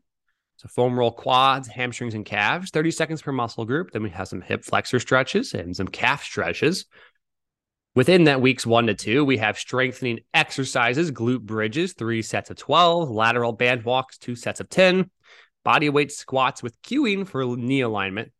So, 0.56 0.68
foam 0.68 0.98
roll 0.98 1.12
quads, 1.12 1.66
hamstrings, 1.66 2.12
and 2.12 2.26
calves, 2.26 2.68
30 2.68 2.90
seconds 2.90 3.22
per 3.22 3.32
muscle 3.32 3.64
group. 3.64 3.90
Then 3.90 4.02
we 4.02 4.10
have 4.10 4.28
some 4.28 4.42
hip 4.42 4.66
flexor 4.66 5.00
stretches 5.00 5.54
and 5.54 5.74
some 5.74 5.88
calf 5.88 6.22
stretches. 6.22 6.84
Within 7.94 8.24
that 8.24 8.40
weeks 8.40 8.66
one 8.66 8.88
to 8.88 8.94
two, 8.94 9.24
we 9.24 9.36
have 9.36 9.56
strengthening 9.56 10.20
exercises, 10.32 11.12
glute 11.12 11.42
bridges, 11.42 11.92
three 11.92 12.22
sets 12.22 12.50
of 12.50 12.56
12, 12.56 13.08
lateral 13.08 13.52
band 13.52 13.84
walks, 13.84 14.18
two 14.18 14.34
sets 14.34 14.58
of 14.58 14.68
10, 14.68 15.10
body 15.64 15.88
weight 15.88 16.10
squats 16.10 16.60
with 16.60 16.80
cueing 16.82 17.26
for 17.26 17.56
knee 17.56 17.82
alignment, 17.82 18.32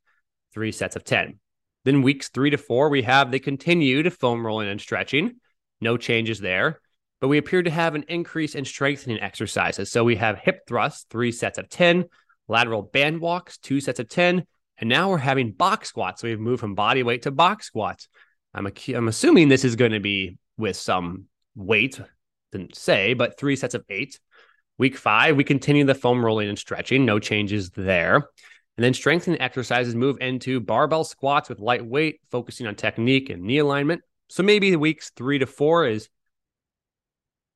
three 0.53 0.73
sets 0.73 0.97
of 0.97 1.05
10. 1.05 1.39
Then 1.85 2.03
weeks 2.03 2.31
three 2.31 2.51
to 2.51 2.57
four, 2.57 2.89
we 2.89 3.03
have 3.03 3.31
the 3.31 3.39
continued 3.39 4.13
foam 4.13 4.45
rolling 4.45 4.69
and 4.69 4.81
stretching, 4.81 5.37
no 5.81 5.97
changes 5.97 6.41
there. 6.41 6.81
But 7.21 7.29
we 7.29 7.39
appear 7.39 7.63
to 7.63 7.71
have 7.71 7.95
an 7.95 8.07
increase 8.09 8.57
in 8.57 8.65
strengthening 8.65 9.21
exercises. 9.21 9.91
So 9.91 10.03
we 10.03 10.17
have 10.17 10.37
hip 10.39 10.67
thrusts, 10.67 11.07
three 11.09 11.31
sets 11.31 11.59
of 11.59 11.69
10, 11.69 12.07
lateral 12.49 12.83
band 12.83 13.21
walks, 13.21 13.59
two 13.59 13.81
sets 13.81 14.01
of 14.01 14.09
10. 14.09 14.45
And 14.79 14.89
now 14.91 15.11
we're 15.11 15.19
having 15.19 15.53
box 15.53 15.89
squats. 15.89 16.21
So 16.21 16.29
we've 16.29 16.41
moved 16.41 16.61
from 16.61 16.75
body 16.75 17.03
weight 17.03 17.23
to 17.23 17.31
box 17.31 17.67
squats. 17.67 18.09
I'm, 18.55 18.67
a, 18.67 18.73
I'm 18.95 19.09
assuming 19.09 19.49
this 19.49 19.65
is 19.65 19.77
going 19.77 19.93
to 19.93 20.01
be 20.01 20.39
with 20.57 20.77
some 20.77 21.27
weight, 21.57 22.01
didn't 22.53 22.77
say, 22.77 23.15
but 23.15 23.39
three 23.39 23.57
sets 23.57 23.75
of 23.75 23.85
eight. 23.89 24.21
Week 24.79 24.97
five, 24.97 25.37
we 25.37 25.45
continue 25.45 25.85
the 25.85 25.95
foam 25.95 26.25
rolling 26.25 26.49
and 26.49 26.59
stretching, 26.59 27.05
no 27.05 27.19
changes 27.19 27.71
there. 27.71 28.17
And 28.77 28.85
then 28.85 28.95
strengthening 28.95 29.41
exercises 29.41 29.95
move 29.95 30.19
into 30.21 30.61
barbell 30.61 31.05
squats 31.05 31.49
with 31.49 31.61
light 31.61 31.85
weight, 31.85 32.21
focusing 32.31 32.67
on 32.67 32.75
technique 32.75 33.31
and 33.31 33.43
knee 33.43 33.59
alignment. 33.59 34.03
So 34.29 34.43
maybe 34.43 34.75
weeks 34.75 35.13
three 35.15 35.39
to 35.39 35.47
four 35.47 35.87
is 35.87 36.09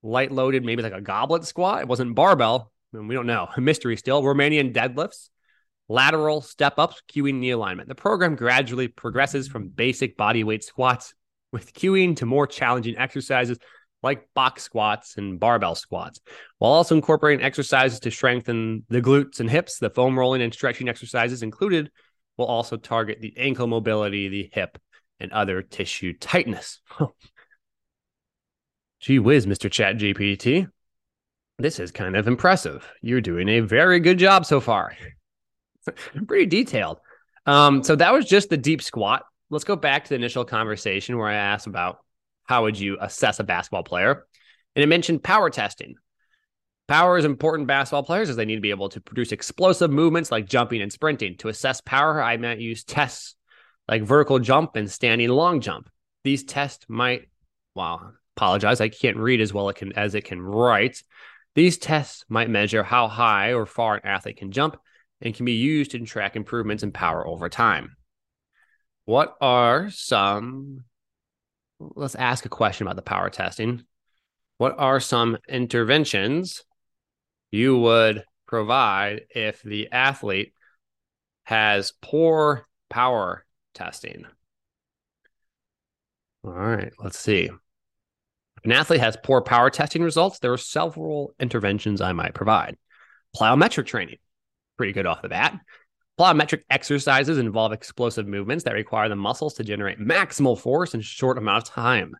light 0.02 0.30
loaded, 0.30 0.64
maybe 0.64 0.82
like 0.82 0.92
a 0.92 1.00
goblet 1.00 1.44
squat. 1.44 1.80
It 1.80 1.88
wasn't 1.88 2.14
barbell. 2.14 2.70
I 2.94 2.98
mean, 2.98 3.08
we 3.08 3.14
don't 3.14 3.26
know. 3.26 3.48
Mystery 3.56 3.96
still. 3.96 4.22
Romanian 4.22 4.72
deadlifts 4.72 5.30
lateral 5.88 6.40
step 6.40 6.78
ups, 6.78 7.02
cueing 7.12 7.36
knee 7.36 7.50
alignment. 7.50 7.88
The 7.88 7.94
program 7.94 8.36
gradually 8.36 8.88
progresses 8.88 9.48
from 9.48 9.68
basic 9.68 10.16
body 10.16 10.44
weight 10.44 10.64
squats 10.64 11.14
with 11.52 11.72
cueing 11.72 12.16
to 12.16 12.26
more 12.26 12.46
challenging 12.46 12.98
exercises 12.98 13.58
like 14.02 14.28
box 14.34 14.62
squats 14.62 15.16
and 15.16 15.40
barbell 15.40 15.74
squats, 15.74 16.20
while 16.58 16.72
also 16.72 16.94
incorporating 16.94 17.44
exercises 17.44 18.00
to 18.00 18.10
strengthen 18.10 18.84
the 18.88 19.02
glutes 19.02 19.40
and 19.40 19.50
hips. 19.50 19.78
The 19.78 19.90
foam 19.90 20.18
rolling 20.18 20.42
and 20.42 20.54
stretching 20.54 20.88
exercises 20.88 21.42
included 21.42 21.90
will 22.36 22.46
also 22.46 22.76
target 22.76 23.20
the 23.20 23.36
ankle 23.36 23.66
mobility, 23.66 24.28
the 24.28 24.50
hip, 24.52 24.78
and 25.18 25.32
other 25.32 25.62
tissue 25.62 26.12
tightness. 26.12 26.80
Gee 29.00 29.18
whiz, 29.18 29.46
Mr. 29.46 29.70
Chat 29.70 29.96
GPT. 29.96 30.68
This 31.58 31.80
is 31.80 31.90
kind 31.90 32.16
of 32.16 32.28
impressive. 32.28 32.88
You're 33.02 33.20
doing 33.20 33.48
a 33.48 33.60
very 33.60 33.98
good 33.98 34.18
job 34.18 34.46
so 34.46 34.60
far. 34.60 34.96
pretty 36.26 36.46
detailed. 36.46 36.98
Um, 37.46 37.82
so 37.82 37.96
that 37.96 38.12
was 38.12 38.26
just 38.26 38.50
the 38.50 38.56
deep 38.56 38.82
squat. 38.82 39.24
Let's 39.50 39.64
go 39.64 39.76
back 39.76 40.04
to 40.04 40.08
the 40.10 40.16
initial 40.16 40.44
conversation 40.44 41.16
where 41.16 41.28
I 41.28 41.34
asked 41.34 41.66
about 41.66 41.98
how 42.44 42.64
would 42.64 42.78
you 42.78 42.98
assess 43.00 43.40
a 43.40 43.44
basketball 43.44 43.82
player, 43.82 44.26
and 44.74 44.82
it 44.82 44.86
mentioned 44.86 45.22
power 45.22 45.50
testing. 45.50 45.94
Power 46.88 47.18
is 47.18 47.26
important 47.26 47.68
basketball 47.68 48.02
players 48.02 48.30
as 48.30 48.36
they 48.36 48.46
need 48.46 48.54
to 48.54 48.62
be 48.62 48.70
able 48.70 48.88
to 48.88 49.00
produce 49.00 49.32
explosive 49.32 49.90
movements 49.90 50.30
like 50.30 50.46
jumping 50.46 50.80
and 50.80 50.90
sprinting. 50.90 51.36
To 51.38 51.48
assess 51.48 51.82
power, 51.82 52.22
I 52.22 52.38
might 52.38 52.60
use 52.60 52.84
tests 52.84 53.34
like 53.86 54.02
vertical 54.02 54.38
jump 54.38 54.76
and 54.76 54.90
standing 54.90 55.28
long 55.28 55.60
jump. 55.60 55.90
These 56.24 56.44
tests 56.44 56.86
might, 56.88 57.28
well, 57.74 58.14
apologize, 58.36 58.80
I 58.80 58.88
can't 58.88 59.18
read 59.18 59.40
as 59.40 59.52
well 59.52 59.70
as 59.96 60.14
it 60.14 60.24
can 60.24 60.40
write. 60.40 61.02
These 61.54 61.78
tests 61.78 62.24
might 62.28 62.48
measure 62.48 62.82
how 62.82 63.08
high 63.08 63.52
or 63.52 63.66
far 63.66 63.96
an 63.96 64.06
athlete 64.06 64.38
can 64.38 64.52
jump 64.52 64.78
and 65.20 65.34
can 65.34 65.44
be 65.44 65.52
used 65.52 65.90
to 65.92 65.98
track 66.00 66.36
improvements 66.36 66.82
in 66.82 66.92
power 66.92 67.26
over 67.26 67.48
time. 67.48 67.96
What 69.04 69.36
are 69.40 69.90
some, 69.90 70.84
let's 71.80 72.14
ask 72.14 72.44
a 72.44 72.50
question 72.50 72.86
about 72.86 72.96
the 72.96 73.02
power 73.02 73.30
testing. 73.30 73.84
What 74.58 74.74
are 74.78 75.00
some 75.00 75.38
interventions 75.48 76.62
you 77.50 77.78
would 77.78 78.24
provide 78.46 79.22
if 79.30 79.62
the 79.62 79.90
athlete 79.92 80.52
has 81.44 81.92
poor 82.02 82.66
power 82.90 83.44
testing? 83.74 84.26
All 86.44 86.52
right, 86.52 86.92
let's 86.98 87.18
see. 87.18 87.44
If 87.44 88.64
an 88.64 88.72
athlete 88.72 89.00
has 89.00 89.16
poor 89.22 89.40
power 89.40 89.70
testing 89.70 90.02
results, 90.02 90.38
there 90.38 90.52
are 90.52 90.58
several 90.58 91.34
interventions 91.38 92.00
I 92.00 92.12
might 92.12 92.34
provide. 92.34 92.76
Plyometric 93.36 93.86
training 93.86 94.18
pretty 94.78 94.94
good 94.94 95.04
off 95.04 95.20
the 95.20 95.28
bat. 95.28 95.60
Plyometric 96.18 96.62
exercises 96.70 97.38
involve 97.38 97.72
explosive 97.72 98.26
movements 98.26 98.64
that 98.64 98.74
require 98.74 99.08
the 99.08 99.16
muscles 99.16 99.54
to 99.54 99.64
generate 99.64 100.00
maximal 100.00 100.58
force 100.58 100.94
in 100.94 101.00
a 101.00 101.02
short 101.02 101.36
amount 101.36 101.68
of 101.68 101.74
time. 101.74 102.16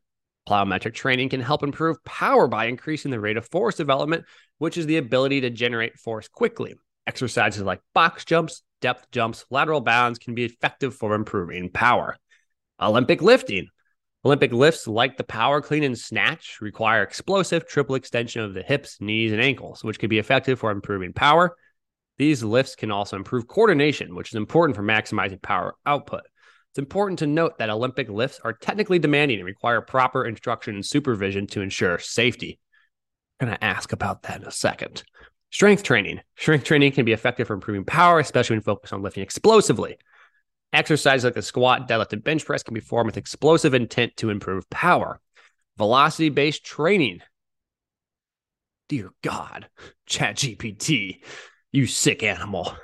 Plyometric 0.48 0.94
training 0.94 1.30
can 1.30 1.40
help 1.40 1.62
improve 1.62 2.02
power 2.04 2.46
by 2.46 2.66
increasing 2.66 3.10
the 3.10 3.20
rate 3.20 3.36
of 3.36 3.48
force 3.48 3.76
development, 3.76 4.24
which 4.58 4.76
is 4.76 4.86
the 4.86 4.98
ability 4.98 5.40
to 5.40 5.50
generate 5.50 5.98
force 5.98 6.28
quickly. 6.28 6.74
Exercises 7.06 7.62
like 7.62 7.80
box 7.92 8.24
jumps, 8.24 8.62
depth 8.80 9.10
jumps, 9.10 9.44
lateral 9.50 9.80
bounds 9.80 10.18
can 10.18 10.34
be 10.34 10.44
effective 10.44 10.94
for 10.94 11.14
improving 11.14 11.70
power. 11.70 12.16
Olympic 12.80 13.20
lifting. 13.20 13.68
Olympic 14.24 14.52
lifts 14.52 14.86
like 14.86 15.16
the 15.16 15.24
power 15.24 15.60
clean 15.60 15.84
and 15.84 15.98
snatch 15.98 16.58
require 16.60 17.02
explosive 17.02 17.66
triple 17.66 17.94
extension 17.94 18.42
of 18.42 18.54
the 18.54 18.62
hips, 18.62 19.00
knees, 19.00 19.32
and 19.32 19.40
ankles, 19.40 19.82
which 19.82 19.98
can 19.98 20.08
be 20.08 20.18
effective 20.18 20.58
for 20.58 20.70
improving 20.70 21.12
power, 21.12 21.56
these 22.18 22.42
lifts 22.42 22.74
can 22.74 22.90
also 22.90 23.16
improve 23.16 23.46
coordination, 23.46 24.14
which 24.14 24.30
is 24.30 24.34
important 24.34 24.76
for 24.76 24.82
maximizing 24.82 25.40
power 25.40 25.74
output. 25.86 26.22
It's 26.70 26.78
important 26.78 27.20
to 27.20 27.26
note 27.26 27.58
that 27.58 27.70
Olympic 27.70 28.08
lifts 28.08 28.40
are 28.44 28.52
technically 28.52 28.98
demanding 28.98 29.38
and 29.38 29.46
require 29.46 29.80
proper 29.80 30.26
instruction 30.26 30.74
and 30.74 30.84
supervision 30.84 31.46
to 31.48 31.62
ensure 31.62 31.98
safety. 31.98 32.58
I'm 33.40 33.48
going 33.48 33.56
to 33.58 33.64
ask 33.64 33.92
about 33.92 34.22
that 34.24 34.42
in 34.42 34.46
a 34.46 34.50
second. 34.50 35.04
Strength 35.50 35.82
training. 35.84 36.20
Strength 36.36 36.64
training 36.64 36.92
can 36.92 37.04
be 37.04 37.12
effective 37.12 37.46
for 37.46 37.54
improving 37.54 37.84
power, 37.84 38.18
especially 38.18 38.56
when 38.56 38.62
focused 38.62 38.92
on 38.92 39.00
lifting 39.00 39.22
explosively. 39.22 39.96
Exercises 40.72 41.24
like 41.24 41.34
the 41.34 41.42
squat, 41.42 41.88
deadlift, 41.88 42.12
and 42.12 42.22
bench 42.22 42.44
press 42.44 42.62
can 42.62 42.74
be 42.74 42.80
formed 42.80 43.06
with 43.06 43.16
explosive 43.16 43.72
intent 43.72 44.16
to 44.16 44.28
improve 44.28 44.68
power. 44.68 45.20
Velocity 45.78 46.28
based 46.28 46.64
training. 46.64 47.20
Dear 48.88 49.10
God, 49.22 49.68
ChatGPT 50.08 51.20
you 51.78 51.86
sick 51.86 52.22
animal. 52.22 52.76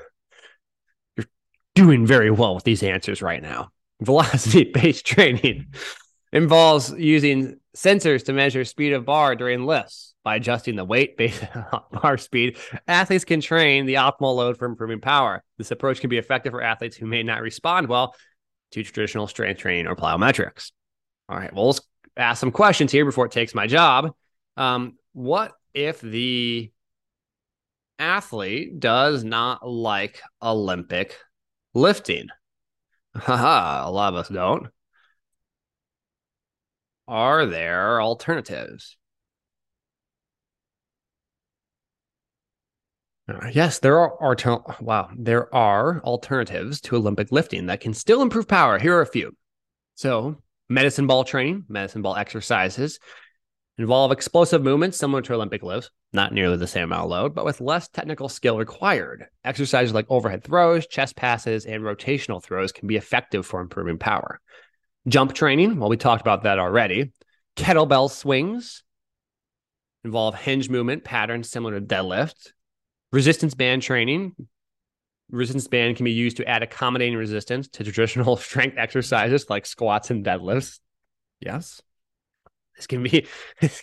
You're 1.17 1.27
doing 1.75 2.07
very 2.07 2.31
well 2.31 2.55
with 2.55 2.65
these 2.65 2.83
answers 2.83 3.21
right 3.21 3.43
now. 3.43 3.71
Velocity 4.01 4.65
based 4.75 5.05
training 5.05 5.67
involves 6.33 6.93
using 6.93 7.59
sensors 7.77 8.25
to 8.27 8.33
measure 8.33 8.65
speed 8.65 8.93
of 8.93 9.05
bar 9.05 9.35
during 9.35 9.67
lifts. 9.67 10.13
By 10.23 10.37
adjusting 10.37 10.77
the 10.77 10.87
weight 10.87 11.19
based 11.19 11.45
on 11.73 11.83
bar 11.93 12.17
speed, 12.17 12.57
athletes 12.89 13.27
can 13.27 13.43
train 13.43 13.85
the 13.85 13.95
optimal 13.95 14.37
load 14.37 14.57
for 14.57 14.65
improving 14.65 15.01
power. 15.01 15.43
This 15.59 15.71
approach 15.71 16.01
can 16.01 16.09
be 16.09 16.17
effective 16.17 16.53
for 16.53 16.63
athletes 16.63 16.97
who 16.97 17.07
may 17.07 17.23
not 17.23 17.43
respond 17.43 17.89
well 17.89 18.15
to 18.71 18.83
traditional 18.83 19.27
strength 19.27 19.59
training 19.59 19.87
or 19.87 19.97
plyometrics. 19.97 20.71
All 21.29 21.37
right, 21.37 21.53
well, 21.53 21.67
let's 21.67 21.81
ask 22.17 22.41
some 22.41 22.53
questions 22.53 22.91
here 22.91 23.05
before 23.05 23.27
it 23.27 23.33
takes 23.33 23.55
my 23.55 23.67
job. 23.67 24.15
Um, 24.57 24.95
what 25.13 25.53
if 25.75 26.01
the 26.01 26.71
athlete 27.99 28.81
does 28.81 29.25
not 29.25 29.67
like 29.69 30.21
Olympic 30.43 31.19
lifting? 31.75 32.29
Haha, 33.17 33.89
a 33.89 33.91
lot 33.91 34.15
of 34.15 34.21
us 34.21 34.29
don't. 34.29 34.69
Are 37.07 37.47
there 37.47 38.01
alternatives? 38.01 38.97
Uh, 43.29 43.49
yes, 43.53 43.79
there 43.79 43.99
are, 43.99 44.23
are 44.23 44.77
wow, 44.81 45.09
there 45.17 45.55
are 45.55 46.03
alternatives 46.03 46.81
to 46.83 46.97
Olympic 46.97 47.33
lifting 47.33 47.67
that 47.67 47.81
can 47.81 47.95
still 47.95 48.21
improve 48.21 48.47
power. 48.47 48.79
Here 48.79 48.97
are 48.97 49.01
a 49.01 49.07
few. 49.07 49.35
So, 49.95 50.37
medicine 50.69 51.07
ball 51.07 51.25
training, 51.25 51.65
medicine 51.69 52.03
ball 52.03 52.17
exercises 52.17 52.99
involve 53.79 54.13
explosive 54.13 54.63
movements 54.63 54.99
similar 54.99 55.23
to 55.23 55.35
Olympic 55.35 55.63
lifts, 55.63 55.91
not 56.13 56.33
nearly 56.33 56.57
the 56.57 56.67
same 56.67 56.85
amount 56.85 57.05
of 57.05 57.11
load, 57.11 57.35
but 57.35 57.45
with 57.45 57.61
less 57.61 57.89
technical 57.89 58.29
skill 58.29 58.57
required. 58.57 59.27
Exercises 59.45 59.93
like 59.93 60.07
overhead 60.09 60.45
throws, 60.45 60.87
chest 60.87 61.17
passes, 61.17 61.67
and 61.67 61.83
rotational 61.83 62.43
throws 62.43 62.73
can 62.73 62.87
be 62.87 62.97
effective 62.97 63.45
for 63.45 63.61
improving 63.61 63.99
power. 63.99 64.41
Jump 65.09 65.35
training, 65.35 65.79
well, 65.79 65.89
we 65.89 65.97
talked 65.97 66.23
about 66.23 66.45
that 66.45 66.59
already. 66.59 67.13
Kettlebell 67.57 68.11
swings 68.11 68.85
involve 70.05 70.35
hinge 70.35 70.69
movement 70.69 71.05
patterns 71.05 71.51
similar 71.51 71.79
to 71.79 71.85
deadlift. 71.85 72.53
Resistance 73.13 73.55
band 73.55 73.83
training. 73.83 74.35
Resistance 75.31 75.69
band 75.69 75.97
can 75.97 76.05
be 76.05 76.13
used 76.13 76.37
to 76.37 76.49
add 76.49 76.63
accommodating 76.63 77.17
resistance 77.17 77.69
to 77.69 77.85
traditional 77.85 78.37
strength 78.37 78.77
exercises 78.79 79.49
like 79.51 79.67
squats 79.67 80.11
and 80.11 80.25
deadlifts. 80.25 80.81
Yes. 81.41 81.81
This 82.77 82.87
can 82.87 83.03
be 83.03 83.27
this 83.61 83.83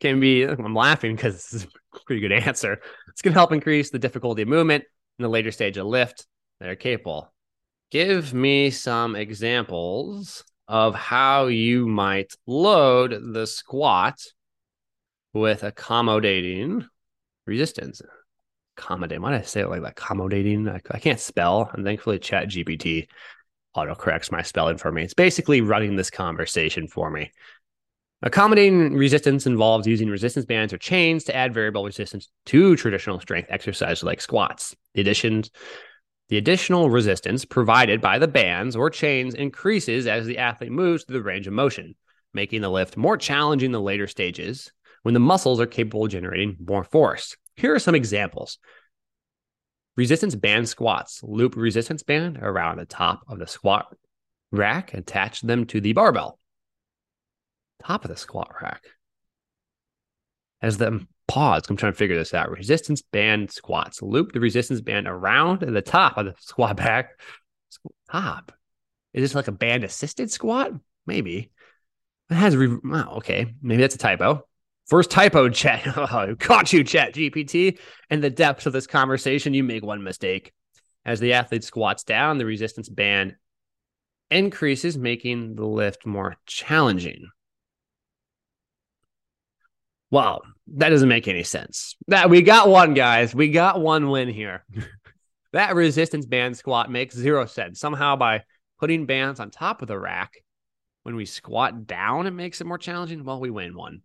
can 0.00 0.20
be 0.20 0.44
I'm 0.44 0.74
laughing 0.74 1.16
because 1.16 1.34
this 1.34 1.52
is 1.52 1.64
a 1.64 1.98
pretty 2.06 2.20
good 2.20 2.32
answer. 2.32 2.80
It's 3.08 3.22
going 3.22 3.34
to 3.34 3.38
help 3.38 3.52
increase 3.52 3.90
the 3.90 3.98
difficulty 3.98 4.42
of 4.42 4.48
movement 4.48 4.84
in 5.18 5.22
the 5.22 5.28
later 5.28 5.52
stage 5.52 5.76
of 5.76 5.86
lift 5.86 6.26
that 6.60 6.68
are 6.68 6.76
capable. 6.76 7.32
Give 7.90 8.32
me 8.32 8.70
some 8.70 9.16
examples 9.16 10.44
of 10.66 10.94
how 10.94 11.46
you 11.48 11.86
might 11.86 12.32
load 12.46 13.34
the 13.34 13.46
squat 13.46 14.18
with 15.34 15.62
accommodating 15.62 16.86
resistance. 17.46 18.00
Accommodate. 18.78 19.20
Why 19.20 19.32
did 19.32 19.40
I 19.40 19.44
say 19.44 19.60
it 19.60 19.68
like 19.68 19.82
that? 19.82 19.92
Accommodating. 19.92 20.68
I, 20.68 20.80
I 20.90 20.98
can't 20.98 21.20
spell. 21.20 21.70
And 21.74 21.84
thankfully, 21.84 22.18
Chat 22.18 22.48
GPT 22.48 23.08
autocorrects 23.76 24.32
my 24.32 24.42
spelling 24.42 24.78
for 24.78 24.90
me. 24.90 25.02
It's 25.02 25.14
basically 25.14 25.60
running 25.60 25.96
this 25.96 26.10
conversation 26.10 26.88
for 26.88 27.10
me. 27.10 27.32
Accommodating 28.24 28.94
resistance 28.94 29.46
involves 29.46 29.86
using 29.86 30.08
resistance 30.08 30.46
bands 30.46 30.72
or 30.72 30.78
chains 30.78 31.24
to 31.24 31.34
add 31.34 31.52
variable 31.52 31.84
resistance 31.84 32.28
to 32.46 32.76
traditional 32.76 33.18
strength 33.18 33.50
exercises 33.50 34.04
like 34.04 34.20
squats. 34.20 34.76
The 34.94 35.00
additions 35.00 35.50
the 36.28 36.38
additional 36.38 36.88
resistance 36.88 37.44
provided 37.44 38.00
by 38.00 38.18
the 38.18 38.28
bands 38.28 38.74
or 38.74 38.88
chains 38.88 39.34
increases 39.34 40.06
as 40.06 40.24
the 40.24 40.38
athlete 40.38 40.72
moves 40.72 41.04
through 41.04 41.18
the 41.18 41.22
range 41.22 41.46
of 41.46 41.52
motion, 41.52 41.94
making 42.32 42.62
the 42.62 42.70
lift 42.70 42.96
more 42.96 43.18
challenging 43.18 43.66
in 43.66 43.72
the 43.72 43.80
later 43.80 44.06
stages 44.06 44.72
when 45.02 45.12
the 45.12 45.20
muscles 45.20 45.60
are 45.60 45.66
capable 45.66 46.06
of 46.06 46.10
generating 46.10 46.56
more 46.64 46.84
force. 46.84 47.36
Here 47.56 47.74
are 47.74 47.78
some 47.78 47.94
examples. 47.94 48.58
Resistance 49.96 50.34
band 50.34 50.70
squats. 50.70 51.20
Loop 51.22 51.54
resistance 51.54 52.02
band 52.02 52.38
around 52.38 52.78
the 52.78 52.86
top 52.86 53.22
of 53.28 53.38
the 53.38 53.46
squat 53.46 53.94
rack, 54.52 54.94
attach 54.94 55.42
them 55.42 55.66
to 55.66 55.80
the 55.80 55.92
barbell. 55.92 56.38
Top 57.84 58.04
of 58.04 58.10
the 58.10 58.16
squat 58.16 58.50
rack. 58.60 58.82
As 60.60 60.78
the 60.78 61.04
pause. 61.32 61.62
I'm 61.68 61.76
trying 61.76 61.92
to 61.92 61.98
figure 61.98 62.16
this 62.16 62.34
out. 62.34 62.50
Resistance 62.50 63.02
band 63.02 63.50
squats. 63.50 64.02
Loop 64.02 64.32
the 64.32 64.40
resistance 64.40 64.80
band 64.80 65.08
around 65.08 65.60
the 65.60 65.82
top 65.82 66.18
of 66.18 66.26
the 66.26 66.34
squat 66.40 66.76
back. 66.76 67.18
Top. 68.10 68.52
Is 69.14 69.22
this 69.22 69.34
like 69.34 69.48
a 69.48 69.52
band 69.52 69.84
assisted 69.84 70.30
squat? 70.30 70.72
Maybe. 71.06 71.50
It 72.30 72.34
has, 72.34 72.56
re- 72.56 72.78
oh, 72.84 73.16
okay. 73.16 73.54
Maybe 73.62 73.80
that's 73.80 73.94
a 73.94 73.98
typo. 73.98 74.46
First 74.86 75.10
typo, 75.10 75.48
chat. 75.50 75.86
Oh, 75.96 76.34
caught 76.38 76.72
you, 76.72 76.84
chat 76.84 77.14
GPT. 77.14 77.78
In 78.10 78.20
the 78.20 78.30
depths 78.30 78.66
of 78.66 78.72
this 78.72 78.86
conversation, 78.86 79.54
you 79.54 79.64
make 79.64 79.84
one 79.84 80.02
mistake. 80.02 80.52
As 81.04 81.18
the 81.18 81.32
athlete 81.32 81.64
squats 81.64 82.04
down, 82.04 82.38
the 82.38 82.46
resistance 82.46 82.88
band 82.88 83.36
increases, 84.30 84.96
making 84.96 85.56
the 85.56 85.66
lift 85.66 86.06
more 86.06 86.36
challenging. 86.46 87.28
Wow, 90.12 90.42
that 90.76 90.90
doesn't 90.90 91.08
make 91.08 91.26
any 91.26 91.42
sense. 91.42 91.96
That 92.08 92.28
we 92.28 92.42
got 92.42 92.68
one, 92.68 92.92
guys. 92.92 93.34
We 93.34 93.48
got 93.48 93.80
one 93.80 94.10
win 94.10 94.28
here. 94.28 94.62
that 95.54 95.74
resistance 95.74 96.26
band 96.26 96.54
squat 96.54 96.90
makes 96.90 97.16
zero 97.16 97.46
sense. 97.46 97.80
Somehow, 97.80 98.16
by 98.16 98.42
putting 98.78 99.06
bands 99.06 99.40
on 99.40 99.50
top 99.50 99.80
of 99.80 99.88
the 99.88 99.98
rack, 99.98 100.34
when 101.02 101.16
we 101.16 101.24
squat 101.24 101.86
down, 101.86 102.26
it 102.26 102.32
makes 102.32 102.60
it 102.60 102.66
more 102.66 102.76
challenging. 102.76 103.24
Well, 103.24 103.40
we 103.40 103.48
win 103.48 103.74
one. 103.74 104.02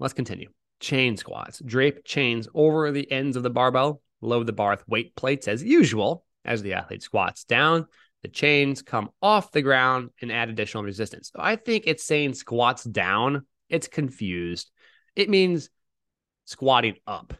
Let's 0.00 0.12
continue. 0.12 0.50
Chain 0.80 1.16
squats. 1.16 1.62
Drape 1.64 2.04
chains 2.04 2.48
over 2.52 2.90
the 2.90 3.10
ends 3.12 3.36
of 3.36 3.44
the 3.44 3.50
barbell. 3.50 4.02
Load 4.22 4.48
the 4.48 4.52
bar 4.52 4.72
with 4.72 4.88
weight 4.88 5.14
plates 5.14 5.46
as 5.46 5.62
usual. 5.62 6.24
As 6.44 6.62
the 6.62 6.72
athlete 6.72 7.04
squats 7.04 7.44
down, 7.44 7.86
the 8.22 8.28
chains 8.28 8.82
come 8.82 9.10
off 9.22 9.52
the 9.52 9.62
ground 9.62 10.10
and 10.20 10.32
add 10.32 10.48
additional 10.48 10.82
resistance. 10.82 11.30
So 11.32 11.40
I 11.40 11.54
think 11.54 11.84
it's 11.86 12.02
saying 12.02 12.34
squats 12.34 12.82
down 12.82 13.46
it's 13.72 13.88
confused. 13.88 14.70
It 15.16 15.28
means 15.28 15.70
squatting 16.44 16.96
up. 17.06 17.34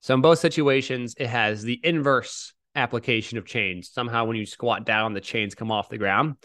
So 0.00 0.14
in 0.14 0.20
both 0.20 0.38
situations, 0.38 1.14
it 1.18 1.26
has 1.26 1.62
the 1.62 1.80
inverse 1.82 2.52
application 2.76 3.38
of 3.38 3.46
chains. 3.46 3.90
Somehow, 3.90 4.26
when 4.26 4.36
you 4.36 4.46
squat 4.46 4.86
down, 4.86 5.14
the 5.14 5.20
chains 5.20 5.54
come 5.54 5.72
off 5.72 5.88
the 5.88 5.98
ground. 5.98 6.36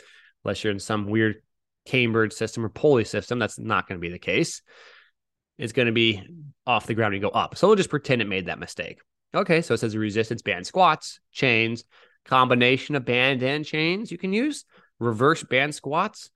Unless 0.44 0.64
you're 0.64 0.74
in 0.74 0.80
some 0.80 1.08
weird 1.08 1.44
cambered 1.86 2.34
system 2.34 2.66
or 2.66 2.70
pulley 2.70 3.04
system, 3.04 3.38
that's 3.38 3.60
not 3.60 3.88
going 3.88 4.00
to 4.00 4.02
be 4.02 4.12
the 4.12 4.18
case. 4.18 4.64
It's 5.58 5.74
going 5.74 5.88
to 5.88 5.92
be 5.92 6.24
off 6.66 6.88
the 6.88 6.96
ground 6.96 7.14
and 7.14 7.22
go 7.22 7.30
up. 7.30 7.58
So 7.58 7.68
we'll 7.68 7.76
just 7.76 7.90
pretend 7.90 8.22
it 8.22 8.28
made 8.28 8.48
that 8.48 8.58
mistake. 8.58 9.00
Okay, 9.36 9.62
so 9.62 9.76
it 9.76 9.78
says 9.78 9.96
resistance 9.96 10.42
band 10.42 10.66
squats, 10.66 11.20
chains, 11.32 11.84
combination 12.26 12.96
of 12.96 13.06
band 13.06 13.44
and 13.44 13.66
chains 13.66 14.12
you 14.12 14.18
can 14.18 14.34
use, 14.34 14.66
reverse 15.00 15.44
band 15.44 15.76
squats, 15.76 16.30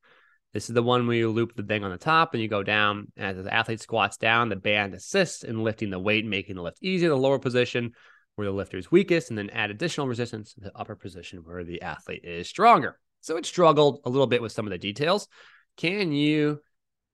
this 0.56 0.70
is 0.70 0.74
the 0.74 0.82
one 0.82 1.06
where 1.06 1.18
you 1.18 1.30
loop 1.30 1.54
the 1.54 1.64
thing 1.64 1.84
on 1.84 1.92
the 1.92 1.98
top 1.98 2.34
and 2.34 2.42
you 2.42 2.48
go 2.48 2.64
down. 2.64 3.12
As 3.18 3.36
the 3.36 3.54
athlete 3.54 3.82
squats 3.82 4.16
down, 4.16 4.48
the 4.48 4.56
band 4.56 4.94
assists 4.94 5.44
in 5.44 5.66
lifting 5.66 5.90
the 5.90 6.00
weight, 6.00 6.26
making 6.26 6.56
the 6.56 6.62
lift 6.62 6.78
easier. 6.82 7.10
The 7.10 7.18
lower 7.18 7.40
position 7.40 7.92
where 8.36 8.48
the 8.48 8.54
lifter 8.54 8.78
is 8.78 8.90
weakest, 8.90 9.30
and 9.30 9.38
then 9.38 9.50
add 9.50 9.70
additional 9.70 10.08
resistance 10.08 10.54
to 10.54 10.62
the 10.62 10.72
upper 10.74 10.96
position 10.96 11.40
where 11.40 11.66
the 11.66 11.82
athlete 11.82 12.24
is 12.24 12.48
stronger. 12.48 12.98
So 13.20 13.36
it 13.36 13.46
struggled 13.46 14.00
a 14.06 14.10
little 14.10 14.28
bit 14.28 14.42
with 14.42 14.54
some 14.54 14.66
of 14.66 14.72
the 14.72 14.78
details. 14.78 15.28
Can 15.76 16.14
you 16.14 16.62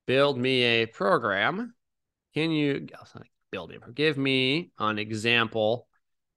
build 0.06 0.38
me 0.38 0.62
a 0.62 0.86
program? 0.86 1.74
Can 2.36 2.52
you 2.52 2.90
oh, 2.94 3.22
build 3.52 3.72
it? 3.72 3.82
Give 3.96 4.20
me 4.20 4.70
an 4.78 5.00
example 5.00 5.88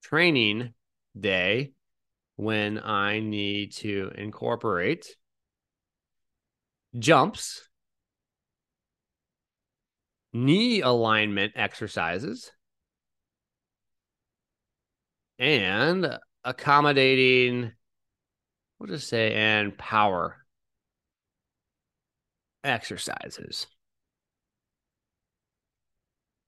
training 0.02 0.72
day 1.20 1.72
when 2.36 2.78
I 2.78 3.20
need 3.20 3.74
to 3.74 4.10
incorporate 4.16 5.06
jumps, 6.98 7.68
knee 10.32 10.80
alignment 10.80 11.52
exercises, 11.56 12.50
and 15.38 16.18
accommodating, 16.44 17.72
we'll 18.78 18.88
just 18.88 19.08
say, 19.08 19.32
and 19.34 19.76
power 19.76 20.44
exercises. 22.62 23.66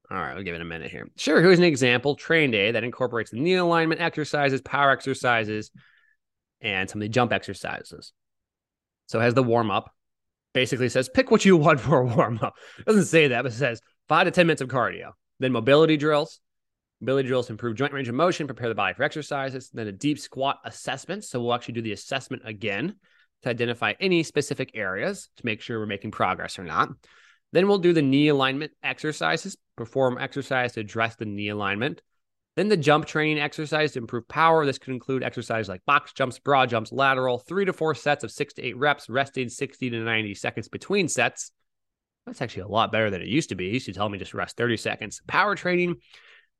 All 0.08 0.16
right, 0.16 0.34
we'll 0.34 0.44
give 0.44 0.54
it 0.54 0.60
a 0.60 0.64
minute 0.64 0.90
here. 0.90 1.08
Sure, 1.16 1.42
here's 1.42 1.58
an 1.58 1.64
example 1.64 2.14
train 2.14 2.52
day 2.52 2.70
that 2.70 2.84
incorporates 2.84 3.32
knee 3.32 3.54
alignment 3.54 4.00
exercises, 4.00 4.60
power 4.60 4.90
exercises, 4.90 5.72
and 6.60 6.88
some 6.88 7.00
of 7.00 7.04
the 7.04 7.08
jump 7.08 7.32
exercises. 7.32 8.12
So 9.08 9.18
it 9.18 9.24
has 9.24 9.34
the 9.34 9.42
warm 9.42 9.70
up, 9.70 9.92
basically 10.56 10.88
says 10.88 11.10
pick 11.10 11.30
what 11.30 11.44
you 11.44 11.54
want 11.54 11.78
for 11.86 12.00
a 12.00 12.06
warm 12.06 12.38
up. 12.40 12.54
Doesn't 12.86 13.04
say 13.04 13.28
that, 13.28 13.42
but 13.42 13.52
it 13.52 13.56
says 13.56 13.82
five 14.08 14.24
to 14.24 14.30
10 14.30 14.46
minutes 14.46 14.62
of 14.62 14.68
cardio. 14.68 15.10
Then 15.38 15.52
mobility 15.52 15.98
drills. 15.98 16.40
Mobility 17.02 17.28
drills 17.28 17.50
improve 17.50 17.76
joint 17.76 17.92
range 17.92 18.08
of 18.08 18.14
motion, 18.14 18.46
prepare 18.46 18.70
the 18.70 18.74
body 18.74 18.94
for 18.94 19.02
exercises. 19.02 19.68
Then 19.68 19.86
a 19.86 19.92
deep 19.92 20.18
squat 20.18 20.56
assessment. 20.64 21.24
So 21.24 21.42
we'll 21.42 21.52
actually 21.52 21.74
do 21.74 21.82
the 21.82 21.92
assessment 21.92 22.42
again 22.46 22.96
to 23.42 23.50
identify 23.50 23.92
any 24.00 24.22
specific 24.22 24.70
areas 24.72 25.28
to 25.36 25.44
make 25.44 25.60
sure 25.60 25.78
we're 25.78 25.84
making 25.84 26.12
progress 26.12 26.58
or 26.58 26.64
not. 26.64 26.88
Then 27.52 27.68
we'll 27.68 27.76
do 27.76 27.92
the 27.92 28.00
knee 28.00 28.28
alignment 28.28 28.72
exercises, 28.82 29.58
perform 29.76 30.16
exercise 30.18 30.72
to 30.72 30.80
address 30.80 31.16
the 31.16 31.26
knee 31.26 31.50
alignment. 31.50 32.00
Then 32.56 32.68
the 32.68 32.76
jump 32.76 33.04
training 33.04 33.38
exercise 33.38 33.92
to 33.92 33.98
improve 33.98 34.26
power. 34.28 34.64
This 34.64 34.78
could 34.78 34.94
include 34.94 35.22
exercises 35.22 35.68
like 35.68 35.84
box 35.84 36.14
jumps, 36.14 36.38
broad 36.38 36.70
jumps, 36.70 36.90
lateral, 36.90 37.38
three 37.38 37.66
to 37.66 37.72
four 37.74 37.94
sets 37.94 38.24
of 38.24 38.32
six 38.32 38.54
to 38.54 38.62
eight 38.62 38.78
reps, 38.78 39.10
resting 39.10 39.50
60 39.50 39.90
to 39.90 40.00
90 40.00 40.34
seconds 40.34 40.68
between 40.68 41.06
sets. 41.06 41.52
That's 42.24 42.40
actually 42.40 42.62
a 42.62 42.68
lot 42.68 42.90
better 42.90 43.10
than 43.10 43.20
it 43.20 43.28
used 43.28 43.50
to 43.50 43.54
be. 43.54 43.66
Used 43.66 43.86
to 43.86 43.92
tell 43.92 44.08
me 44.08 44.18
just 44.18 44.34
rest 44.34 44.56
30 44.56 44.78
seconds. 44.78 45.20
Power 45.26 45.54
training, 45.54 45.96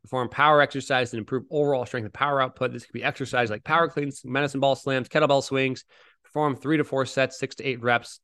perform 0.03 0.29
power 0.29 0.61
exercise 0.61 1.13
and 1.13 1.19
improve 1.19 1.45
overall 1.51 1.87
strength 1.87 2.05
and 2.05 2.15
power 2.15 2.43
output. 2.43 2.73
This 2.73 2.85
could 2.85 2.93
be 2.93 3.03
exercise 3.03 3.49
like 3.49 3.65
power 3.65 3.89
cleans, 3.89 4.21
medicine 4.23 4.61
ball 4.61 4.77
slams, 4.77 5.09
kettlebell 5.09 5.43
swings. 5.43 5.85
Perform 6.25 6.57
three 6.57 6.77
to 6.77 6.85
four 6.85 7.07
sets, 7.07 7.39
six 7.39 7.55
to 7.57 7.65
eight 7.65 7.83
reps, 7.83 8.21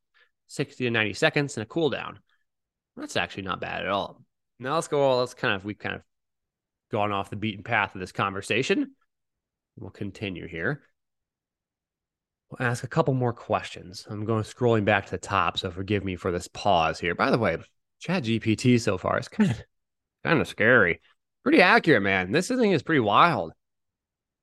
60 0.48 0.84
to 0.84 0.90
90 0.90 1.14
seconds, 1.14 1.56
and 1.56 1.62
a 1.62 1.66
cool 1.66 1.88
down. 1.88 2.18
That's 2.96 3.16
actually 3.16 3.44
not 3.44 3.60
bad 3.60 3.82
at 3.82 3.88
all. 3.88 4.22
Now 4.58 4.74
let's 4.74 4.88
go. 4.88 5.18
Let's 5.18 5.32
kind 5.32 5.54
of, 5.54 5.64
we've 5.64 5.78
kind 5.78 5.94
of 5.94 6.02
gone 6.92 7.10
off 7.10 7.30
the 7.30 7.36
beaten 7.36 7.64
path 7.64 7.94
of 7.94 8.00
this 8.00 8.12
conversation. 8.12 8.92
We'll 9.76 9.90
continue 9.90 10.46
here. 10.46 10.82
We'll 12.50 12.68
ask 12.68 12.84
a 12.84 12.88
couple 12.88 13.14
more 13.14 13.32
questions. 13.32 14.06
I'm 14.08 14.26
going 14.26 14.44
scrolling 14.44 14.84
back 14.84 15.06
to 15.06 15.12
the 15.12 15.18
top, 15.18 15.58
so 15.58 15.70
forgive 15.70 16.04
me 16.04 16.16
for 16.16 16.30
this 16.30 16.48
pause 16.48 17.00
here. 17.00 17.14
By 17.14 17.30
the 17.30 17.38
way, 17.38 17.56
Chat 17.98 18.24
GPT 18.24 18.78
so 18.80 18.98
far 18.98 19.18
is 19.18 19.28
kind 19.28 19.50
of 19.50 19.62
kind 20.22 20.40
of 20.40 20.46
scary. 20.46 21.00
Pretty 21.42 21.62
accurate, 21.62 22.02
man. 22.02 22.30
This 22.30 22.48
thing 22.48 22.72
is 22.72 22.82
pretty 22.82 23.00
wild. 23.00 23.52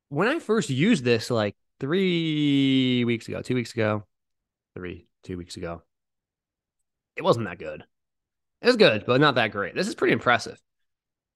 When 0.09 0.27
I 0.27 0.39
first 0.39 0.69
used 0.69 1.03
this 1.03 1.29
like 1.29 1.55
three 1.79 3.05
weeks 3.05 3.27
ago, 3.27 3.41
two 3.41 3.55
weeks 3.55 3.73
ago, 3.73 4.05
three, 4.75 5.07
two 5.23 5.37
weeks 5.37 5.55
ago, 5.55 5.83
it 7.15 7.23
wasn't 7.23 7.45
that 7.45 7.59
good. 7.59 7.83
It 8.61 8.67
was 8.67 8.75
good, 8.75 9.05
but 9.05 9.21
not 9.21 9.35
that 9.35 9.51
great. 9.51 9.75
This 9.75 9.87
is 9.87 9.95
pretty 9.95 10.13
impressive. 10.13 10.59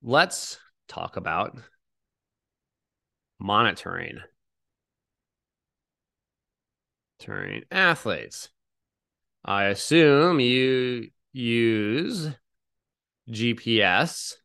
Let's 0.01 0.57
talk 0.87 1.17
about 1.17 1.57
monitoring. 3.39 4.19
Monitoring 7.19 7.63
athletes. 7.71 8.49
I 9.45 9.65
assume 9.65 10.39
you 10.39 11.09
use 11.31 12.29
GPS 13.29 14.35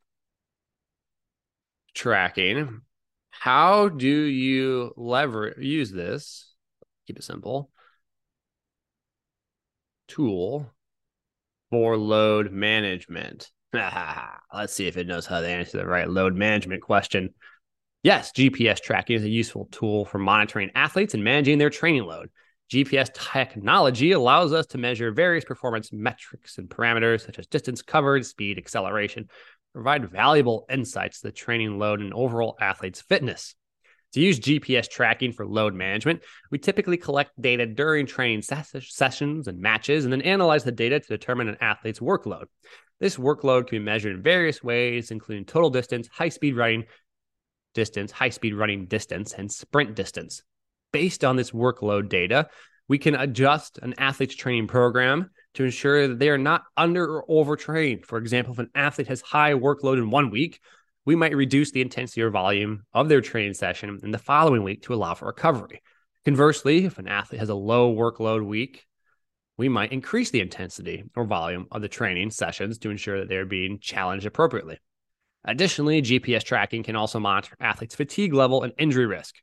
tracking. 1.95 2.83
How 3.31 3.89
do 3.89 4.07
you 4.09 4.93
lever 4.97 5.55
use 5.59 5.91
this? 5.91 6.55
Keep 7.07 7.19
it 7.19 7.25
simple. 7.25 7.71
Tool 10.09 10.73
for 11.71 11.97
load 11.97 12.53
management. 12.53 13.51
Let's 14.55 14.73
see 14.73 14.87
if 14.87 14.97
it 14.97 15.07
knows 15.07 15.27
how 15.27 15.41
to 15.41 15.49
answer 15.49 15.79
the 15.79 15.87
right 15.87 16.09
load 16.09 16.35
management 16.35 16.83
question. 16.83 17.35
Yes, 18.03 18.33
GPS 18.33 18.81
tracking 18.81 19.17
is 19.17 19.25
a 19.25 19.29
useful 19.29 19.69
tool 19.71 20.05
for 20.05 20.19
monitoring 20.19 20.71
athletes 20.75 21.15
and 21.15 21.25
managing 21.25 21.59
their 21.59 21.71
training 21.71 22.05
load. 22.05 22.31
GPS 22.73 23.11
technology 23.13 24.13
allows 24.13 24.53
us 24.53 24.67
to 24.67 24.79
measure 24.79 25.11
various 25.11 25.45
performance 25.45 25.93
metrics 25.93 26.59
and 26.59 26.69
parameters 26.69 27.25
such 27.25 27.39
as 27.39 27.47
distance 27.47 27.83
covered, 27.83 28.25
speed, 28.25 28.59
acceleration, 28.59 29.29
provide 29.73 30.11
valuable 30.11 30.67
insights 30.71 31.21
to 31.21 31.29
the 31.29 31.33
training 31.33 31.79
load 31.79 32.01
and 32.01 32.15
overall 32.15 32.57
athlete's 32.61 33.01
fitness. 33.01 33.55
To 34.15 34.21
use 34.21 34.41
GPS 34.41 34.89
tracking 34.89 35.33
for 35.33 35.47
load 35.47 35.75
management, 35.75 36.23
we 36.51 36.59
typically 36.59 36.97
collect 36.97 37.41
data 37.41 37.67
during 37.67 38.07
training 38.07 38.43
ses- 38.43 38.89
sessions 38.89 39.49
and 39.49 39.61
matches 39.61 40.05
and 40.05 40.13
then 40.13 40.23
analyze 40.23 40.65
the 40.65 40.73
data 40.73 40.99
to 40.99 41.07
determine 41.07 41.49
an 41.49 41.59
athlete's 41.61 42.01
workload. 42.01 42.45
This 43.01 43.17
workload 43.17 43.69
can 43.69 43.79
be 43.79 43.85
measured 43.85 44.17
in 44.17 44.23
various 44.23 44.63
ways, 44.63 45.11
including 45.11 45.45
total 45.45 45.71
distance, 45.71 46.09
high 46.09 46.31
speed 46.31 46.57
running 46.57 46.85
distance, 47.75 48.11
high 48.11 48.31
speed 48.31 48.55
running 48.55 48.87
distance, 48.87 49.35
and 49.35 49.53
sprint 49.53 49.95
distance. 49.95 50.43
Based 50.91 51.23
on 51.23 51.37
this 51.37 51.51
workload 51.51 52.09
data, 52.09 52.49
we 52.89 52.99
can 52.99 53.15
adjust 53.15 53.79
an 53.83 53.95
athlete's 53.99 54.35
training 54.35 54.67
program 54.67 55.31
to 55.55 55.65
ensure 55.65 56.09
that 56.09 56.19
they 56.19 56.31
are 56.31 56.39
not 56.39 56.65
under 56.77 57.05
or 57.05 57.25
overtrained. 57.29 58.07
For 58.07 58.19
example, 58.19 58.55
if 58.55 58.59
an 58.59 58.71
athlete 58.75 59.09
has 59.09 59.21
high 59.21 59.53
workload 59.53 59.99
in 59.99 60.11
one 60.11 60.31
week, 60.31 60.61
we 61.09 61.17
might 61.17 61.35
reduce 61.35 61.71
the 61.71 61.81
intensity 61.81 62.21
or 62.21 62.29
volume 62.29 62.85
of 62.93 63.09
their 63.09 63.23
training 63.23 63.55
session 63.55 63.99
in 64.03 64.11
the 64.11 64.19
following 64.19 64.63
week 64.63 64.83
to 64.83 64.93
allow 64.93 65.15
for 65.15 65.25
recovery. 65.25 65.81
Conversely, 66.27 66.85
if 66.85 66.99
an 66.99 67.09
athlete 67.09 67.39
has 67.39 67.49
a 67.49 67.55
low 67.55 67.97
workload 67.97 68.45
week, 68.45 68.85
we 69.57 69.71
might 69.71 69.91
increase 69.91 70.29
the 70.29 70.43
intensity 70.43 71.05
or 71.17 71.25
volume 71.25 71.67
of 71.73 71.81
the 71.81 71.89
training 71.89 72.31
sessions 72.31 72.77
to 72.77 72.91
ensure 72.91 73.21
that 73.21 73.31
they're 73.31 73.47
being 73.47 73.79
challenged 73.79 74.27
appropriately. 74.27 74.77
Additionally, 75.47 76.03
GPS 76.03 76.45
tracking 76.45 76.83
can 76.83 76.95
also 76.95 77.19
monitor 77.19 77.57
athletes' 77.59 77.95
fatigue 77.95 78.35
level 78.35 78.63
and 78.63 78.75
injury 78.77 79.07
risk. 79.07 79.37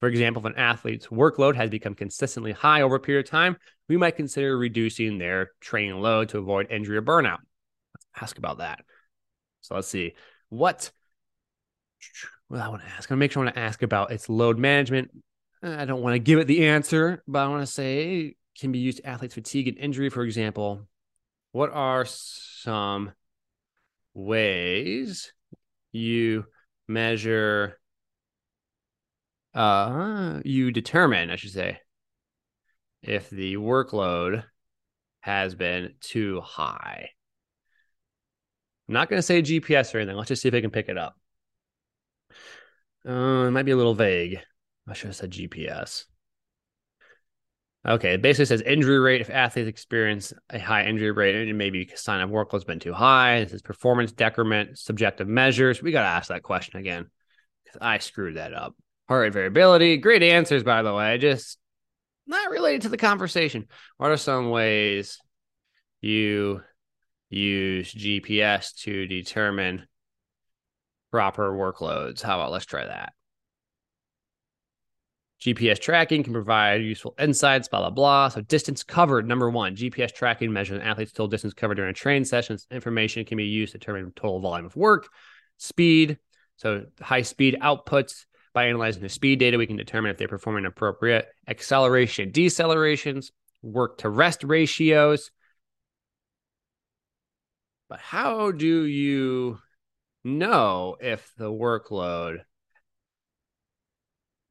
For 0.00 0.08
example, 0.08 0.44
if 0.44 0.46
an 0.46 0.58
athlete's 0.58 1.06
workload 1.06 1.54
has 1.54 1.70
become 1.70 1.94
consistently 1.94 2.50
high 2.50 2.82
over 2.82 2.96
a 2.96 3.00
period 3.00 3.26
of 3.26 3.30
time, 3.30 3.56
we 3.88 3.96
might 3.96 4.16
consider 4.16 4.58
reducing 4.58 5.18
their 5.18 5.52
training 5.60 6.00
load 6.00 6.30
to 6.30 6.38
avoid 6.38 6.72
injury 6.72 6.96
or 6.96 7.02
burnout. 7.02 7.38
Ask 8.20 8.36
about 8.36 8.58
that. 8.58 8.80
So 9.60 9.76
let's 9.76 9.86
see. 9.86 10.14
What 10.48 10.90
well, 12.48 12.62
I 12.62 12.68
want 12.68 12.82
to 12.82 12.88
ask. 12.88 13.10
I 13.10 13.14
make 13.14 13.32
sure 13.32 13.42
I 13.42 13.46
want 13.46 13.56
to 13.56 13.60
ask 13.60 13.82
about 13.82 14.12
its 14.12 14.28
load 14.28 14.58
management. 14.58 15.10
I 15.62 15.84
don't 15.84 16.02
want 16.02 16.14
to 16.14 16.18
give 16.18 16.38
it 16.38 16.46
the 16.46 16.66
answer, 16.66 17.22
but 17.26 17.40
I 17.40 17.48
want 17.48 17.62
to 17.62 17.72
say 17.72 18.36
can 18.58 18.70
be 18.70 18.78
used 18.78 18.98
to 18.98 19.06
athletes' 19.06 19.34
fatigue 19.34 19.68
and 19.68 19.78
injury, 19.78 20.10
for 20.10 20.22
example. 20.22 20.86
What 21.52 21.70
are 21.72 22.04
some 22.04 23.12
ways 24.12 25.32
you 25.92 26.44
measure 26.86 27.78
uh 29.54 30.40
you 30.44 30.70
determine, 30.72 31.30
I 31.30 31.36
should 31.36 31.52
say, 31.52 31.78
if 33.02 33.30
the 33.30 33.56
workload 33.56 34.44
has 35.20 35.54
been 35.54 35.94
too 36.00 36.40
high. 36.40 37.08
I'm 38.88 38.94
not 38.94 39.08
going 39.08 39.18
to 39.18 39.22
say 39.22 39.40
GPS 39.40 39.94
or 39.94 39.98
anything. 39.98 40.16
Let's 40.16 40.28
just 40.28 40.42
see 40.42 40.48
if 40.48 40.54
I 40.54 40.60
can 40.60 40.70
pick 40.70 40.88
it 40.88 40.98
up. 40.98 41.16
Uh, 43.06 43.46
it 43.46 43.50
might 43.50 43.64
be 43.64 43.72
a 43.72 43.76
little 43.76 43.94
vague. 43.94 44.40
I 44.88 44.94
should 44.94 45.08
have 45.08 45.16
said 45.16 45.30
GPS. 45.30 46.04
Okay, 47.86 48.14
it 48.14 48.22
basically 48.22 48.46
says 48.46 48.62
injury 48.62 48.98
rate 48.98 49.20
if 49.20 49.28
athletes 49.28 49.68
experience 49.68 50.32
a 50.48 50.58
high 50.58 50.84
injury 50.84 51.10
rate, 51.10 51.34
and 51.36 51.58
maybe 51.58 51.84
because 51.84 52.00
sign 52.00 52.22
of 52.22 52.30
workload's 52.30 52.64
been 52.64 52.80
too 52.80 52.94
high. 52.94 53.44
This 53.44 53.52
is 53.52 53.62
performance 53.62 54.10
decrement, 54.10 54.78
subjective 54.78 55.28
measures. 55.28 55.82
We 55.82 55.92
got 55.92 56.02
to 56.02 56.08
ask 56.08 56.28
that 56.28 56.42
question 56.42 56.80
again 56.80 57.10
because 57.62 57.78
I 57.82 57.98
screwed 57.98 58.36
that 58.36 58.54
up. 58.54 58.74
Heart 59.08 59.22
rate 59.22 59.32
variability. 59.34 59.98
Great 59.98 60.22
answers, 60.22 60.62
by 60.62 60.82
the 60.82 60.94
way. 60.94 61.18
Just 61.18 61.58
not 62.26 62.50
related 62.50 62.82
to 62.82 62.88
the 62.88 62.96
conversation. 62.96 63.66
What 63.98 64.10
are 64.10 64.16
some 64.16 64.48
ways 64.48 65.18
you 66.00 66.62
use 67.28 67.92
GPS 67.92 68.74
to 68.82 69.06
determine 69.06 69.86
proper 71.14 71.52
workloads. 71.52 72.22
How 72.22 72.40
about 72.40 72.50
let's 72.50 72.64
try 72.64 72.84
that? 72.84 73.12
GPS 75.40 75.78
tracking 75.78 76.24
can 76.24 76.32
provide 76.32 76.82
useful 76.82 77.14
insights, 77.20 77.68
blah, 77.68 77.78
blah, 77.78 77.90
blah. 77.90 78.28
So, 78.30 78.40
distance 78.40 78.82
covered, 78.82 79.28
number 79.28 79.48
one, 79.48 79.76
GPS 79.76 80.12
tracking 80.12 80.52
measures 80.52 80.80
an 80.80 80.82
athlete's 80.82 81.12
total 81.12 81.28
distance 81.28 81.54
covered 81.54 81.76
during 81.76 81.92
a 81.92 81.94
training 81.94 82.24
session. 82.24 82.58
Information 82.68 83.24
can 83.24 83.36
be 83.36 83.44
used 83.44 83.70
to 83.70 83.78
determine 83.78 84.10
total 84.16 84.40
volume 84.40 84.66
of 84.66 84.74
work, 84.74 85.08
speed. 85.56 86.18
So, 86.56 86.86
high 87.00 87.22
speed 87.22 87.58
outputs. 87.62 88.24
By 88.52 88.64
analyzing 88.64 89.02
the 89.02 89.08
speed 89.08 89.38
data, 89.38 89.56
we 89.56 89.68
can 89.68 89.76
determine 89.76 90.10
if 90.10 90.18
they're 90.18 90.26
performing 90.26 90.64
appropriate 90.64 91.28
acceleration, 91.46 92.32
decelerations, 92.32 93.26
work 93.62 93.98
to 93.98 94.08
rest 94.08 94.42
ratios. 94.42 95.30
But 97.88 98.00
how 98.00 98.50
do 98.50 98.84
you 98.84 99.60
know 100.24 100.96
if 101.00 101.32
the 101.36 101.50
workload 101.50 102.38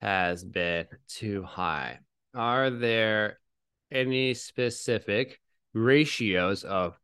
has 0.01 0.43
been 0.43 0.85
too 1.07 1.43
high. 1.43 1.99
Are 2.35 2.69
there 2.69 3.39
any 3.91 4.33
specific 4.33 5.39
ratios 5.73 6.63
of 6.63 6.99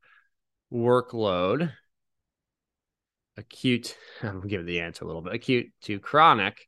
workload, 0.72 1.72
acute? 3.38 3.98
I'm 4.24 4.42
give 4.48 4.66
the 4.66 4.82
answer 4.82 5.04
a 5.04 5.08
little 5.08 5.22
bit 5.22 5.34
acute 5.34 5.68
to 5.84 6.00
chronic 6.00 6.68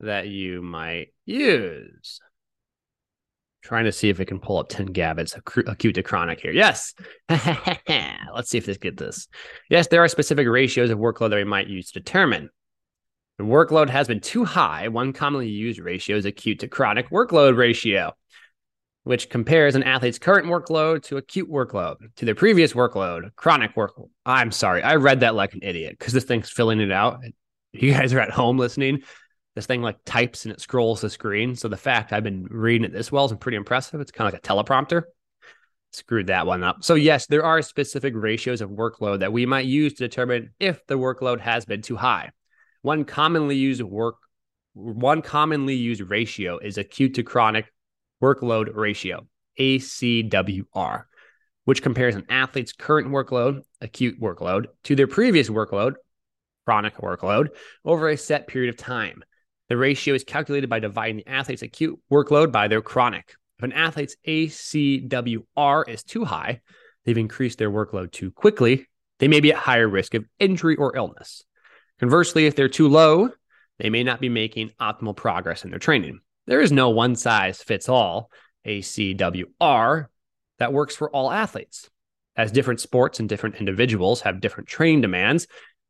that 0.00 0.28
you 0.28 0.62
might 0.62 1.08
use. 1.24 2.20
Trying 3.70 3.84
to 3.84 3.92
see 3.92 4.08
if 4.08 4.18
it 4.18 4.24
can 4.24 4.40
pull 4.40 4.58
up 4.58 4.68
Tim 4.68 4.88
Gabbett's 4.92 5.36
acute 5.68 5.94
to 5.94 6.02
chronic 6.02 6.40
here. 6.40 6.50
Yes. 6.50 6.92
Let's 7.28 8.50
see 8.50 8.58
if 8.58 8.66
this 8.66 8.78
get 8.78 8.96
this. 8.96 9.28
Yes, 9.68 9.86
there 9.86 10.02
are 10.02 10.08
specific 10.08 10.48
ratios 10.48 10.90
of 10.90 10.98
workload 10.98 11.30
that 11.30 11.36
we 11.36 11.44
might 11.44 11.68
use 11.68 11.92
to 11.92 12.00
determine. 12.00 12.50
The 13.38 13.44
workload 13.44 13.88
has 13.88 14.08
been 14.08 14.18
too 14.18 14.44
high, 14.44 14.88
one 14.88 15.12
commonly 15.12 15.50
used 15.50 15.78
ratio 15.78 16.16
is 16.16 16.24
acute 16.24 16.58
to 16.58 16.66
chronic 16.66 17.10
workload 17.10 17.56
ratio. 17.56 18.12
which 19.04 19.30
compares 19.30 19.76
an 19.76 19.84
athlete's 19.84 20.18
current 20.18 20.46
workload 20.46 21.04
to 21.04 21.16
acute 21.16 21.48
workload, 21.48 21.96
to 22.16 22.24
their 22.24 22.34
previous 22.34 22.72
workload, 22.72 23.34
chronic 23.36 23.76
work. 23.76 23.92
I'm 24.26 24.50
sorry, 24.50 24.82
I 24.82 24.96
read 24.96 25.20
that 25.20 25.36
like 25.36 25.54
an 25.54 25.60
idiot 25.62 25.94
because 25.96 26.12
this 26.12 26.24
thing's 26.24 26.50
filling 26.50 26.80
it 26.80 26.90
out. 26.90 27.20
You 27.72 27.92
guys 27.92 28.12
are 28.12 28.18
at 28.20 28.30
home 28.32 28.58
listening. 28.58 29.02
This 29.54 29.66
thing 29.66 29.82
like 29.82 30.04
types 30.04 30.44
and 30.44 30.52
it 30.52 30.60
scrolls 30.60 31.00
the 31.00 31.10
screen. 31.10 31.56
So 31.56 31.68
the 31.68 31.76
fact 31.76 32.12
I've 32.12 32.22
been 32.22 32.46
reading 32.48 32.84
it 32.84 32.92
this 32.92 33.10
well 33.10 33.24
is 33.24 33.32
pretty 33.34 33.56
impressive. 33.56 34.00
It's 34.00 34.12
kind 34.12 34.28
of 34.28 34.34
like 34.34 34.44
a 34.44 34.46
teleprompter. 34.46 35.02
Screwed 35.92 36.28
that 36.28 36.46
one 36.46 36.62
up. 36.62 36.84
So, 36.84 36.94
yes, 36.94 37.26
there 37.26 37.44
are 37.44 37.60
specific 37.62 38.14
ratios 38.16 38.60
of 38.60 38.70
workload 38.70 39.20
that 39.20 39.32
we 39.32 39.44
might 39.44 39.66
use 39.66 39.94
to 39.94 40.04
determine 40.04 40.50
if 40.60 40.86
the 40.86 40.96
workload 40.96 41.40
has 41.40 41.64
been 41.64 41.82
too 41.82 41.96
high. 41.96 42.30
One 42.82 43.04
commonly 43.04 43.56
used 43.56 43.82
work 43.82 44.16
one 44.74 45.22
commonly 45.22 45.74
used 45.74 46.00
ratio 46.00 46.58
is 46.58 46.78
acute 46.78 47.14
to 47.14 47.22
chronic 47.22 47.72
workload 48.22 48.74
ratio, 48.74 49.26
ACWR, 49.58 51.04
which 51.64 51.82
compares 51.82 52.14
an 52.14 52.26
athlete's 52.28 52.72
current 52.72 53.08
workload, 53.08 53.62
acute 53.80 54.20
workload, 54.20 54.66
to 54.84 54.94
their 54.94 55.06
previous 55.06 55.48
workload, 55.48 55.94
chronic 56.64 56.96
workload, 56.96 57.48
over 57.84 58.08
a 58.08 58.16
set 58.16 58.46
period 58.46 58.72
of 58.72 58.76
time. 58.76 59.22
The 59.70 59.76
ratio 59.76 60.14
is 60.14 60.24
calculated 60.24 60.68
by 60.68 60.80
dividing 60.80 61.18
the 61.18 61.28
athlete's 61.28 61.62
acute 61.62 61.96
workload 62.10 62.50
by 62.50 62.66
their 62.66 62.82
chronic. 62.82 63.36
If 63.56 63.62
an 63.62 63.72
athlete's 63.72 64.16
ACWR 64.26 65.88
is 65.88 66.02
too 66.02 66.24
high, 66.24 66.60
they've 67.04 67.16
increased 67.16 67.58
their 67.58 67.70
workload 67.70 68.10
too 68.10 68.32
quickly, 68.32 68.88
they 69.20 69.28
may 69.28 69.38
be 69.38 69.52
at 69.52 69.58
higher 69.58 69.86
risk 69.86 70.14
of 70.14 70.24
injury 70.40 70.74
or 70.74 70.96
illness. 70.96 71.44
Conversely, 72.00 72.46
if 72.46 72.56
they're 72.56 72.68
too 72.68 72.88
low, 72.88 73.30
they 73.78 73.90
may 73.90 74.02
not 74.02 74.20
be 74.20 74.28
making 74.28 74.72
optimal 74.80 75.14
progress 75.14 75.62
in 75.62 75.70
their 75.70 75.78
training. 75.78 76.18
There 76.48 76.60
is 76.60 76.72
no 76.72 76.90
one 76.90 77.14
size 77.14 77.62
fits 77.62 77.88
all 77.88 78.32
ACWR 78.66 80.06
that 80.58 80.72
works 80.72 80.96
for 80.96 81.10
all 81.10 81.30
athletes, 81.30 81.88
as 82.34 82.50
different 82.50 82.80
sports 82.80 83.20
and 83.20 83.28
different 83.28 83.56
individuals 83.56 84.22
have 84.22 84.40
different 84.40 84.68
training 84.68 85.02
demands 85.02 85.46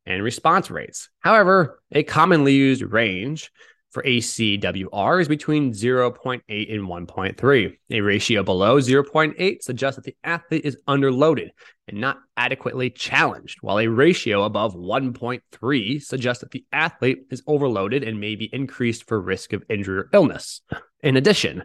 and 0.06 0.22
response 0.22 0.70
rates. 0.70 1.08
However, 1.20 1.80
a 1.92 2.02
commonly 2.02 2.54
used 2.54 2.82
range 2.82 3.50
for 3.90 4.02
ACWR 4.04 5.20
is 5.20 5.28
between 5.28 5.72
0.8 5.72 6.40
and 6.48 6.82
1.3. 6.88 7.76
A 7.90 8.00
ratio 8.00 8.42
below 8.42 8.78
0.8 8.78 9.62
suggests 9.62 9.96
that 9.96 10.04
the 10.04 10.16
athlete 10.22 10.64
is 10.64 10.76
underloaded 10.88 11.50
and 11.88 12.00
not 12.00 12.18
adequately 12.36 12.88
challenged, 12.90 13.58
while 13.62 13.78
a 13.78 13.88
ratio 13.88 14.44
above 14.44 14.74
1.3 14.74 16.02
suggests 16.02 16.40
that 16.40 16.52
the 16.52 16.64
athlete 16.72 17.24
is 17.30 17.42
overloaded 17.46 18.04
and 18.04 18.20
may 18.20 18.36
be 18.36 18.48
increased 18.52 19.08
for 19.08 19.20
risk 19.20 19.52
of 19.52 19.64
injury 19.68 19.98
or 19.98 20.08
illness. 20.12 20.60
In 21.02 21.16
addition, 21.16 21.64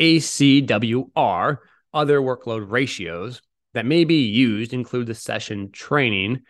ACWR, 0.00 1.58
other 1.92 2.20
workload 2.20 2.70
ratios 2.70 3.42
that 3.72 3.86
may 3.86 4.04
be 4.04 4.22
used 4.22 4.72
include 4.72 5.06
the 5.06 5.14
session 5.14 5.72
training, 5.72 6.42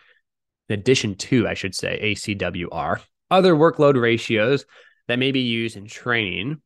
in 0.69 0.79
addition 0.79 1.15
to, 1.17 1.49
I 1.49 1.55
should 1.55 1.75
say, 1.75 2.15
ACWR. 2.15 3.01
Other 3.31 3.55
workload 3.55 4.01
ratios 4.01 4.67
that 5.09 5.19
may 5.19 5.33
be 5.33 5.41
used 5.41 5.77
in 5.77 5.87
training. 5.87 6.61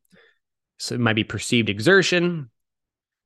So 0.77 0.95
it 0.95 1.01
might 1.01 1.15
be 1.15 1.23
perceived 1.23 1.69
exertion, 1.69 2.49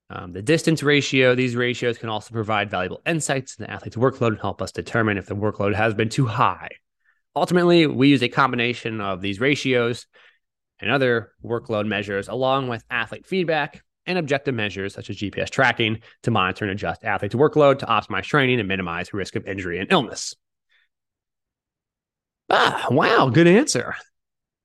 um, 0.09 0.31
the 0.31 0.41
distance 0.41 0.81
ratio. 0.83 1.35
These 1.35 1.55
ratios 1.55 1.97
can 1.97 2.09
also 2.09 2.33
provide 2.33 2.69
valuable 2.69 3.01
insights 3.05 3.55
in 3.57 3.63
the 3.63 3.71
athlete's 3.71 3.95
workload 3.95 4.29
and 4.29 4.39
help 4.39 4.61
us 4.61 4.71
determine 4.71 5.17
if 5.17 5.27
the 5.27 5.35
workload 5.35 5.75
has 5.75 5.93
been 5.93 6.09
too 6.09 6.25
high. 6.25 6.69
Ultimately, 7.35 7.87
we 7.87 8.09
use 8.09 8.23
a 8.23 8.29
combination 8.29 9.01
of 9.01 9.21
these 9.21 9.39
ratios 9.39 10.07
and 10.79 10.91
other 10.91 11.31
workload 11.43 11.87
measures, 11.87 12.27
along 12.27 12.67
with 12.67 12.83
athlete 12.89 13.25
feedback 13.25 13.83
and 14.05 14.17
objective 14.17 14.53
measures 14.53 14.93
such 14.93 15.09
as 15.09 15.17
GPS 15.17 15.49
tracking 15.49 16.01
to 16.23 16.31
monitor 16.31 16.65
and 16.65 16.71
adjust 16.71 17.03
athletes' 17.03 17.35
workload 17.35 17.79
to 17.79 17.85
optimize 17.85 18.23
training 18.23 18.59
and 18.59 18.67
minimize 18.67 19.13
risk 19.13 19.35
of 19.35 19.47
injury 19.47 19.79
and 19.79 19.91
illness. 19.91 20.35
Ah, 22.49 22.87
wow, 22.91 23.29
good 23.29 23.47
answer 23.47 23.95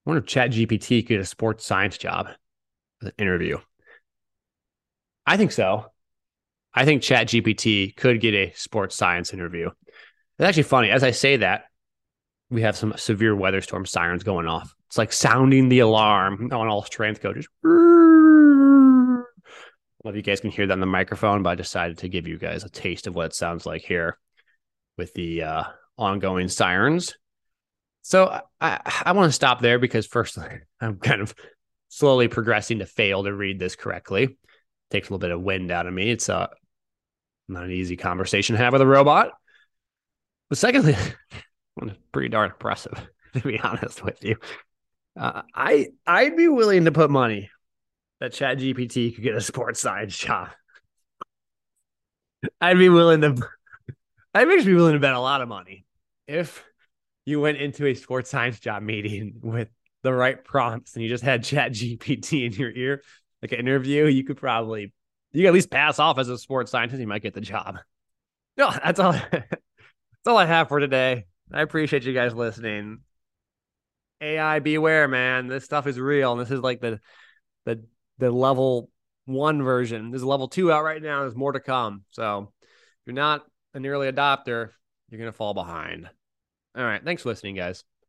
wonder 0.09 0.21
if 0.21 0.27
Chat 0.27 0.51
GPT 0.51 1.03
could 1.03 1.09
get 1.09 1.21
a 1.21 1.25
sports 1.27 1.67
science 1.67 1.99
job 1.99 2.29
an 3.03 3.13
interview. 3.19 3.59
I 5.27 5.37
think 5.37 5.53
so. 5.53 5.85
I 6.75 6.85
think 6.85 7.03
Chat 7.03 7.29
GPT 7.29 7.95
could 7.95 8.21
get 8.21 8.35
a 8.35 8.53
sports 8.55 8.97
science 8.97 9.35
interview. 9.35 9.69
It's 9.69 10.47
actually 10.47 10.63
funny. 10.65 10.91
As 10.91 11.05
I 11.05 11.11
say 11.11 11.37
that, 11.37 11.65
we 12.51 12.63
have 12.63 12.77
some 12.77 12.95
severe 12.97 13.37
weather 13.37 13.61
storm 13.61 13.85
sirens 13.85 14.23
going 14.23 14.47
off. 14.47 14.75
It's 14.87 14.97
like 14.97 15.13
sounding 15.13 15.69
the 15.69 15.81
alarm 15.81 16.49
on 16.53 16.69
all 16.69 16.83
strength 16.83 17.21
coaches. 17.21 17.47
I 17.63 17.69
don't 17.69 19.25
know 20.05 20.11
if 20.11 20.17
you 20.17 20.23
guys 20.23 20.41
can 20.41 20.51
hear 20.51 20.67
that 20.67 20.73
on 20.73 20.81
the 20.81 20.87
microphone, 20.87 21.43
but 21.43 21.51
I 21.51 21.55
decided 21.57 21.99
to 21.99 22.09
give 22.09 22.27
you 22.27 22.39
guys 22.39 22.65
a 22.65 22.71
taste 22.71 23.07
of 23.07 23.15
what 23.15 23.27
it 23.27 23.35
sounds 23.35 23.67
like 23.67 23.83
here 23.83 24.17
with 24.97 25.13
the 25.13 25.43
uh, 25.43 25.65
ongoing 25.99 26.49
sirens. 26.49 27.15
So 28.09 28.41
I, 28.59 28.81
I 29.05 29.13
want 29.13 29.29
to 29.29 29.35
stop 29.35 29.61
there 29.61 29.79
because 29.79 30.07
first 30.07 30.39
I'm 30.81 30.97
kind 30.97 31.21
of 31.21 31.35
slowly 31.91 32.27
progressing 32.27 32.79
to 32.79 32.87
fail 32.87 33.23
to 33.25 33.35
read 33.35 33.59
this 33.59 33.77
correctly. 33.77 34.39
Takes 34.91 35.09
a 35.09 35.13
little 35.13 35.19
bit 35.19 35.31
of 35.31 35.43
wind 35.43 35.71
out 35.71 35.87
of 35.87 35.93
me. 35.93 36.11
It's 36.11 36.31
uh, 36.31 36.47
not 37.49 37.65
an 37.65 37.71
easy 37.71 37.99
conversation 37.99 38.57
to 38.57 38.63
have 38.63 38.73
with 38.73 38.81
a 38.81 38.87
robot. 38.87 39.33
But 40.49 40.57
secondly, 40.57 40.97
it's 41.83 41.99
pretty 42.11 42.31
darn 42.31 42.51
impressive 42.51 43.07
to 43.35 43.41
be 43.41 43.61
honest 43.61 44.03
with 44.03 44.25
you. 44.25 44.37
Uh, 45.15 45.43
I 45.55 45.89
I'd 46.07 46.35
be 46.35 46.49
willing 46.49 46.87
to 46.87 46.93
put 46.93 47.11
money 47.11 47.51
that 48.21 48.33
Chat 48.33 48.57
GPT 48.57 49.15
could 49.15 49.23
get 49.23 49.35
a 49.35 49.41
sports 49.43 49.81
science 49.81 50.17
job. 50.17 50.49
I'd 52.59 52.79
be 52.79 52.89
willing 52.89 53.21
to. 53.21 53.37
I'd 54.33 54.49
actually 54.49 54.65
be 54.65 54.75
willing 54.77 54.95
to 54.95 54.99
bet 54.99 55.13
a 55.13 55.21
lot 55.21 55.43
of 55.43 55.49
money 55.49 55.85
if 56.27 56.65
you 57.29 57.41
went 57.41 57.59
into 57.59 57.87
a 57.87 57.95
sports 57.95 58.31
science 58.31 58.59
job 58.59 58.83
meeting 58.83 59.35
with 59.43 59.69
the 60.03 60.13
right 60.13 60.43
prompts 60.45 60.95
and 60.95 61.03
you 61.03 61.09
just 61.09 61.23
had 61.23 61.45
chat 61.45 61.73
gpt 61.73 62.47
in 62.47 62.53
your 62.53 62.71
ear 62.71 63.03
like 63.43 63.53
an 63.53 63.59
interview 63.59 64.07
you 64.07 64.25
could 64.25 64.39
probably 64.39 64.93
you 65.33 65.43
could 65.43 65.49
at 65.49 65.55
least 65.55 65.71
pass 65.71 65.99
off 65.99 66.19
as 66.19 66.29
a 66.29 66.39
sports 66.39 66.71
scientist 66.71 67.01
you 67.01 67.07
might 67.07 67.23
get 67.23 67.35
the 67.35 67.41
job. 67.41 67.77
No 68.57 68.71
that's 68.71 68.99
all 68.99 69.13
that's 69.31 70.27
all 70.27 70.39
i 70.39 70.47
have 70.47 70.69
for 70.69 70.81
today. 70.81 71.27
I 71.53 71.63
appreciate 71.63 72.05
you 72.05 72.15
guys 72.15 72.35
listening. 72.35 73.01
Ai 74.21 74.59
beware 74.59 75.07
man. 75.07 75.49
This 75.49 75.65
stuff 75.65 75.87
is 75.87 76.01
real 76.01 76.33
and 76.33 76.41
this 76.41 76.51
is 76.51 76.61
like 76.61 76.81
the 76.81 76.99
the 77.67 77.85
the 78.17 78.31
level 78.31 78.91
one 79.27 79.63
version. 79.63 80.11
There's 80.11 80.25
level 80.25 80.49
two 80.49 80.73
out 80.73 80.83
right 80.83 81.03
now 81.03 81.21
there's 81.21 81.37
more 81.37 81.53
to 81.53 81.61
come. 81.61 82.05
So 82.11 82.53
if 82.63 83.07
you're 83.07 83.15
not 83.15 83.45
an 83.75 83.85
early 83.85 84.11
adopter 84.11 84.71
you're 85.11 85.21
gonna 85.21 85.33
fall 85.33 85.53
behind 85.55 86.09
all 86.77 86.85
right. 86.85 87.05
Thanks 87.05 87.23
for 87.23 87.31
listening, 87.31 87.55
guys. 87.55 87.85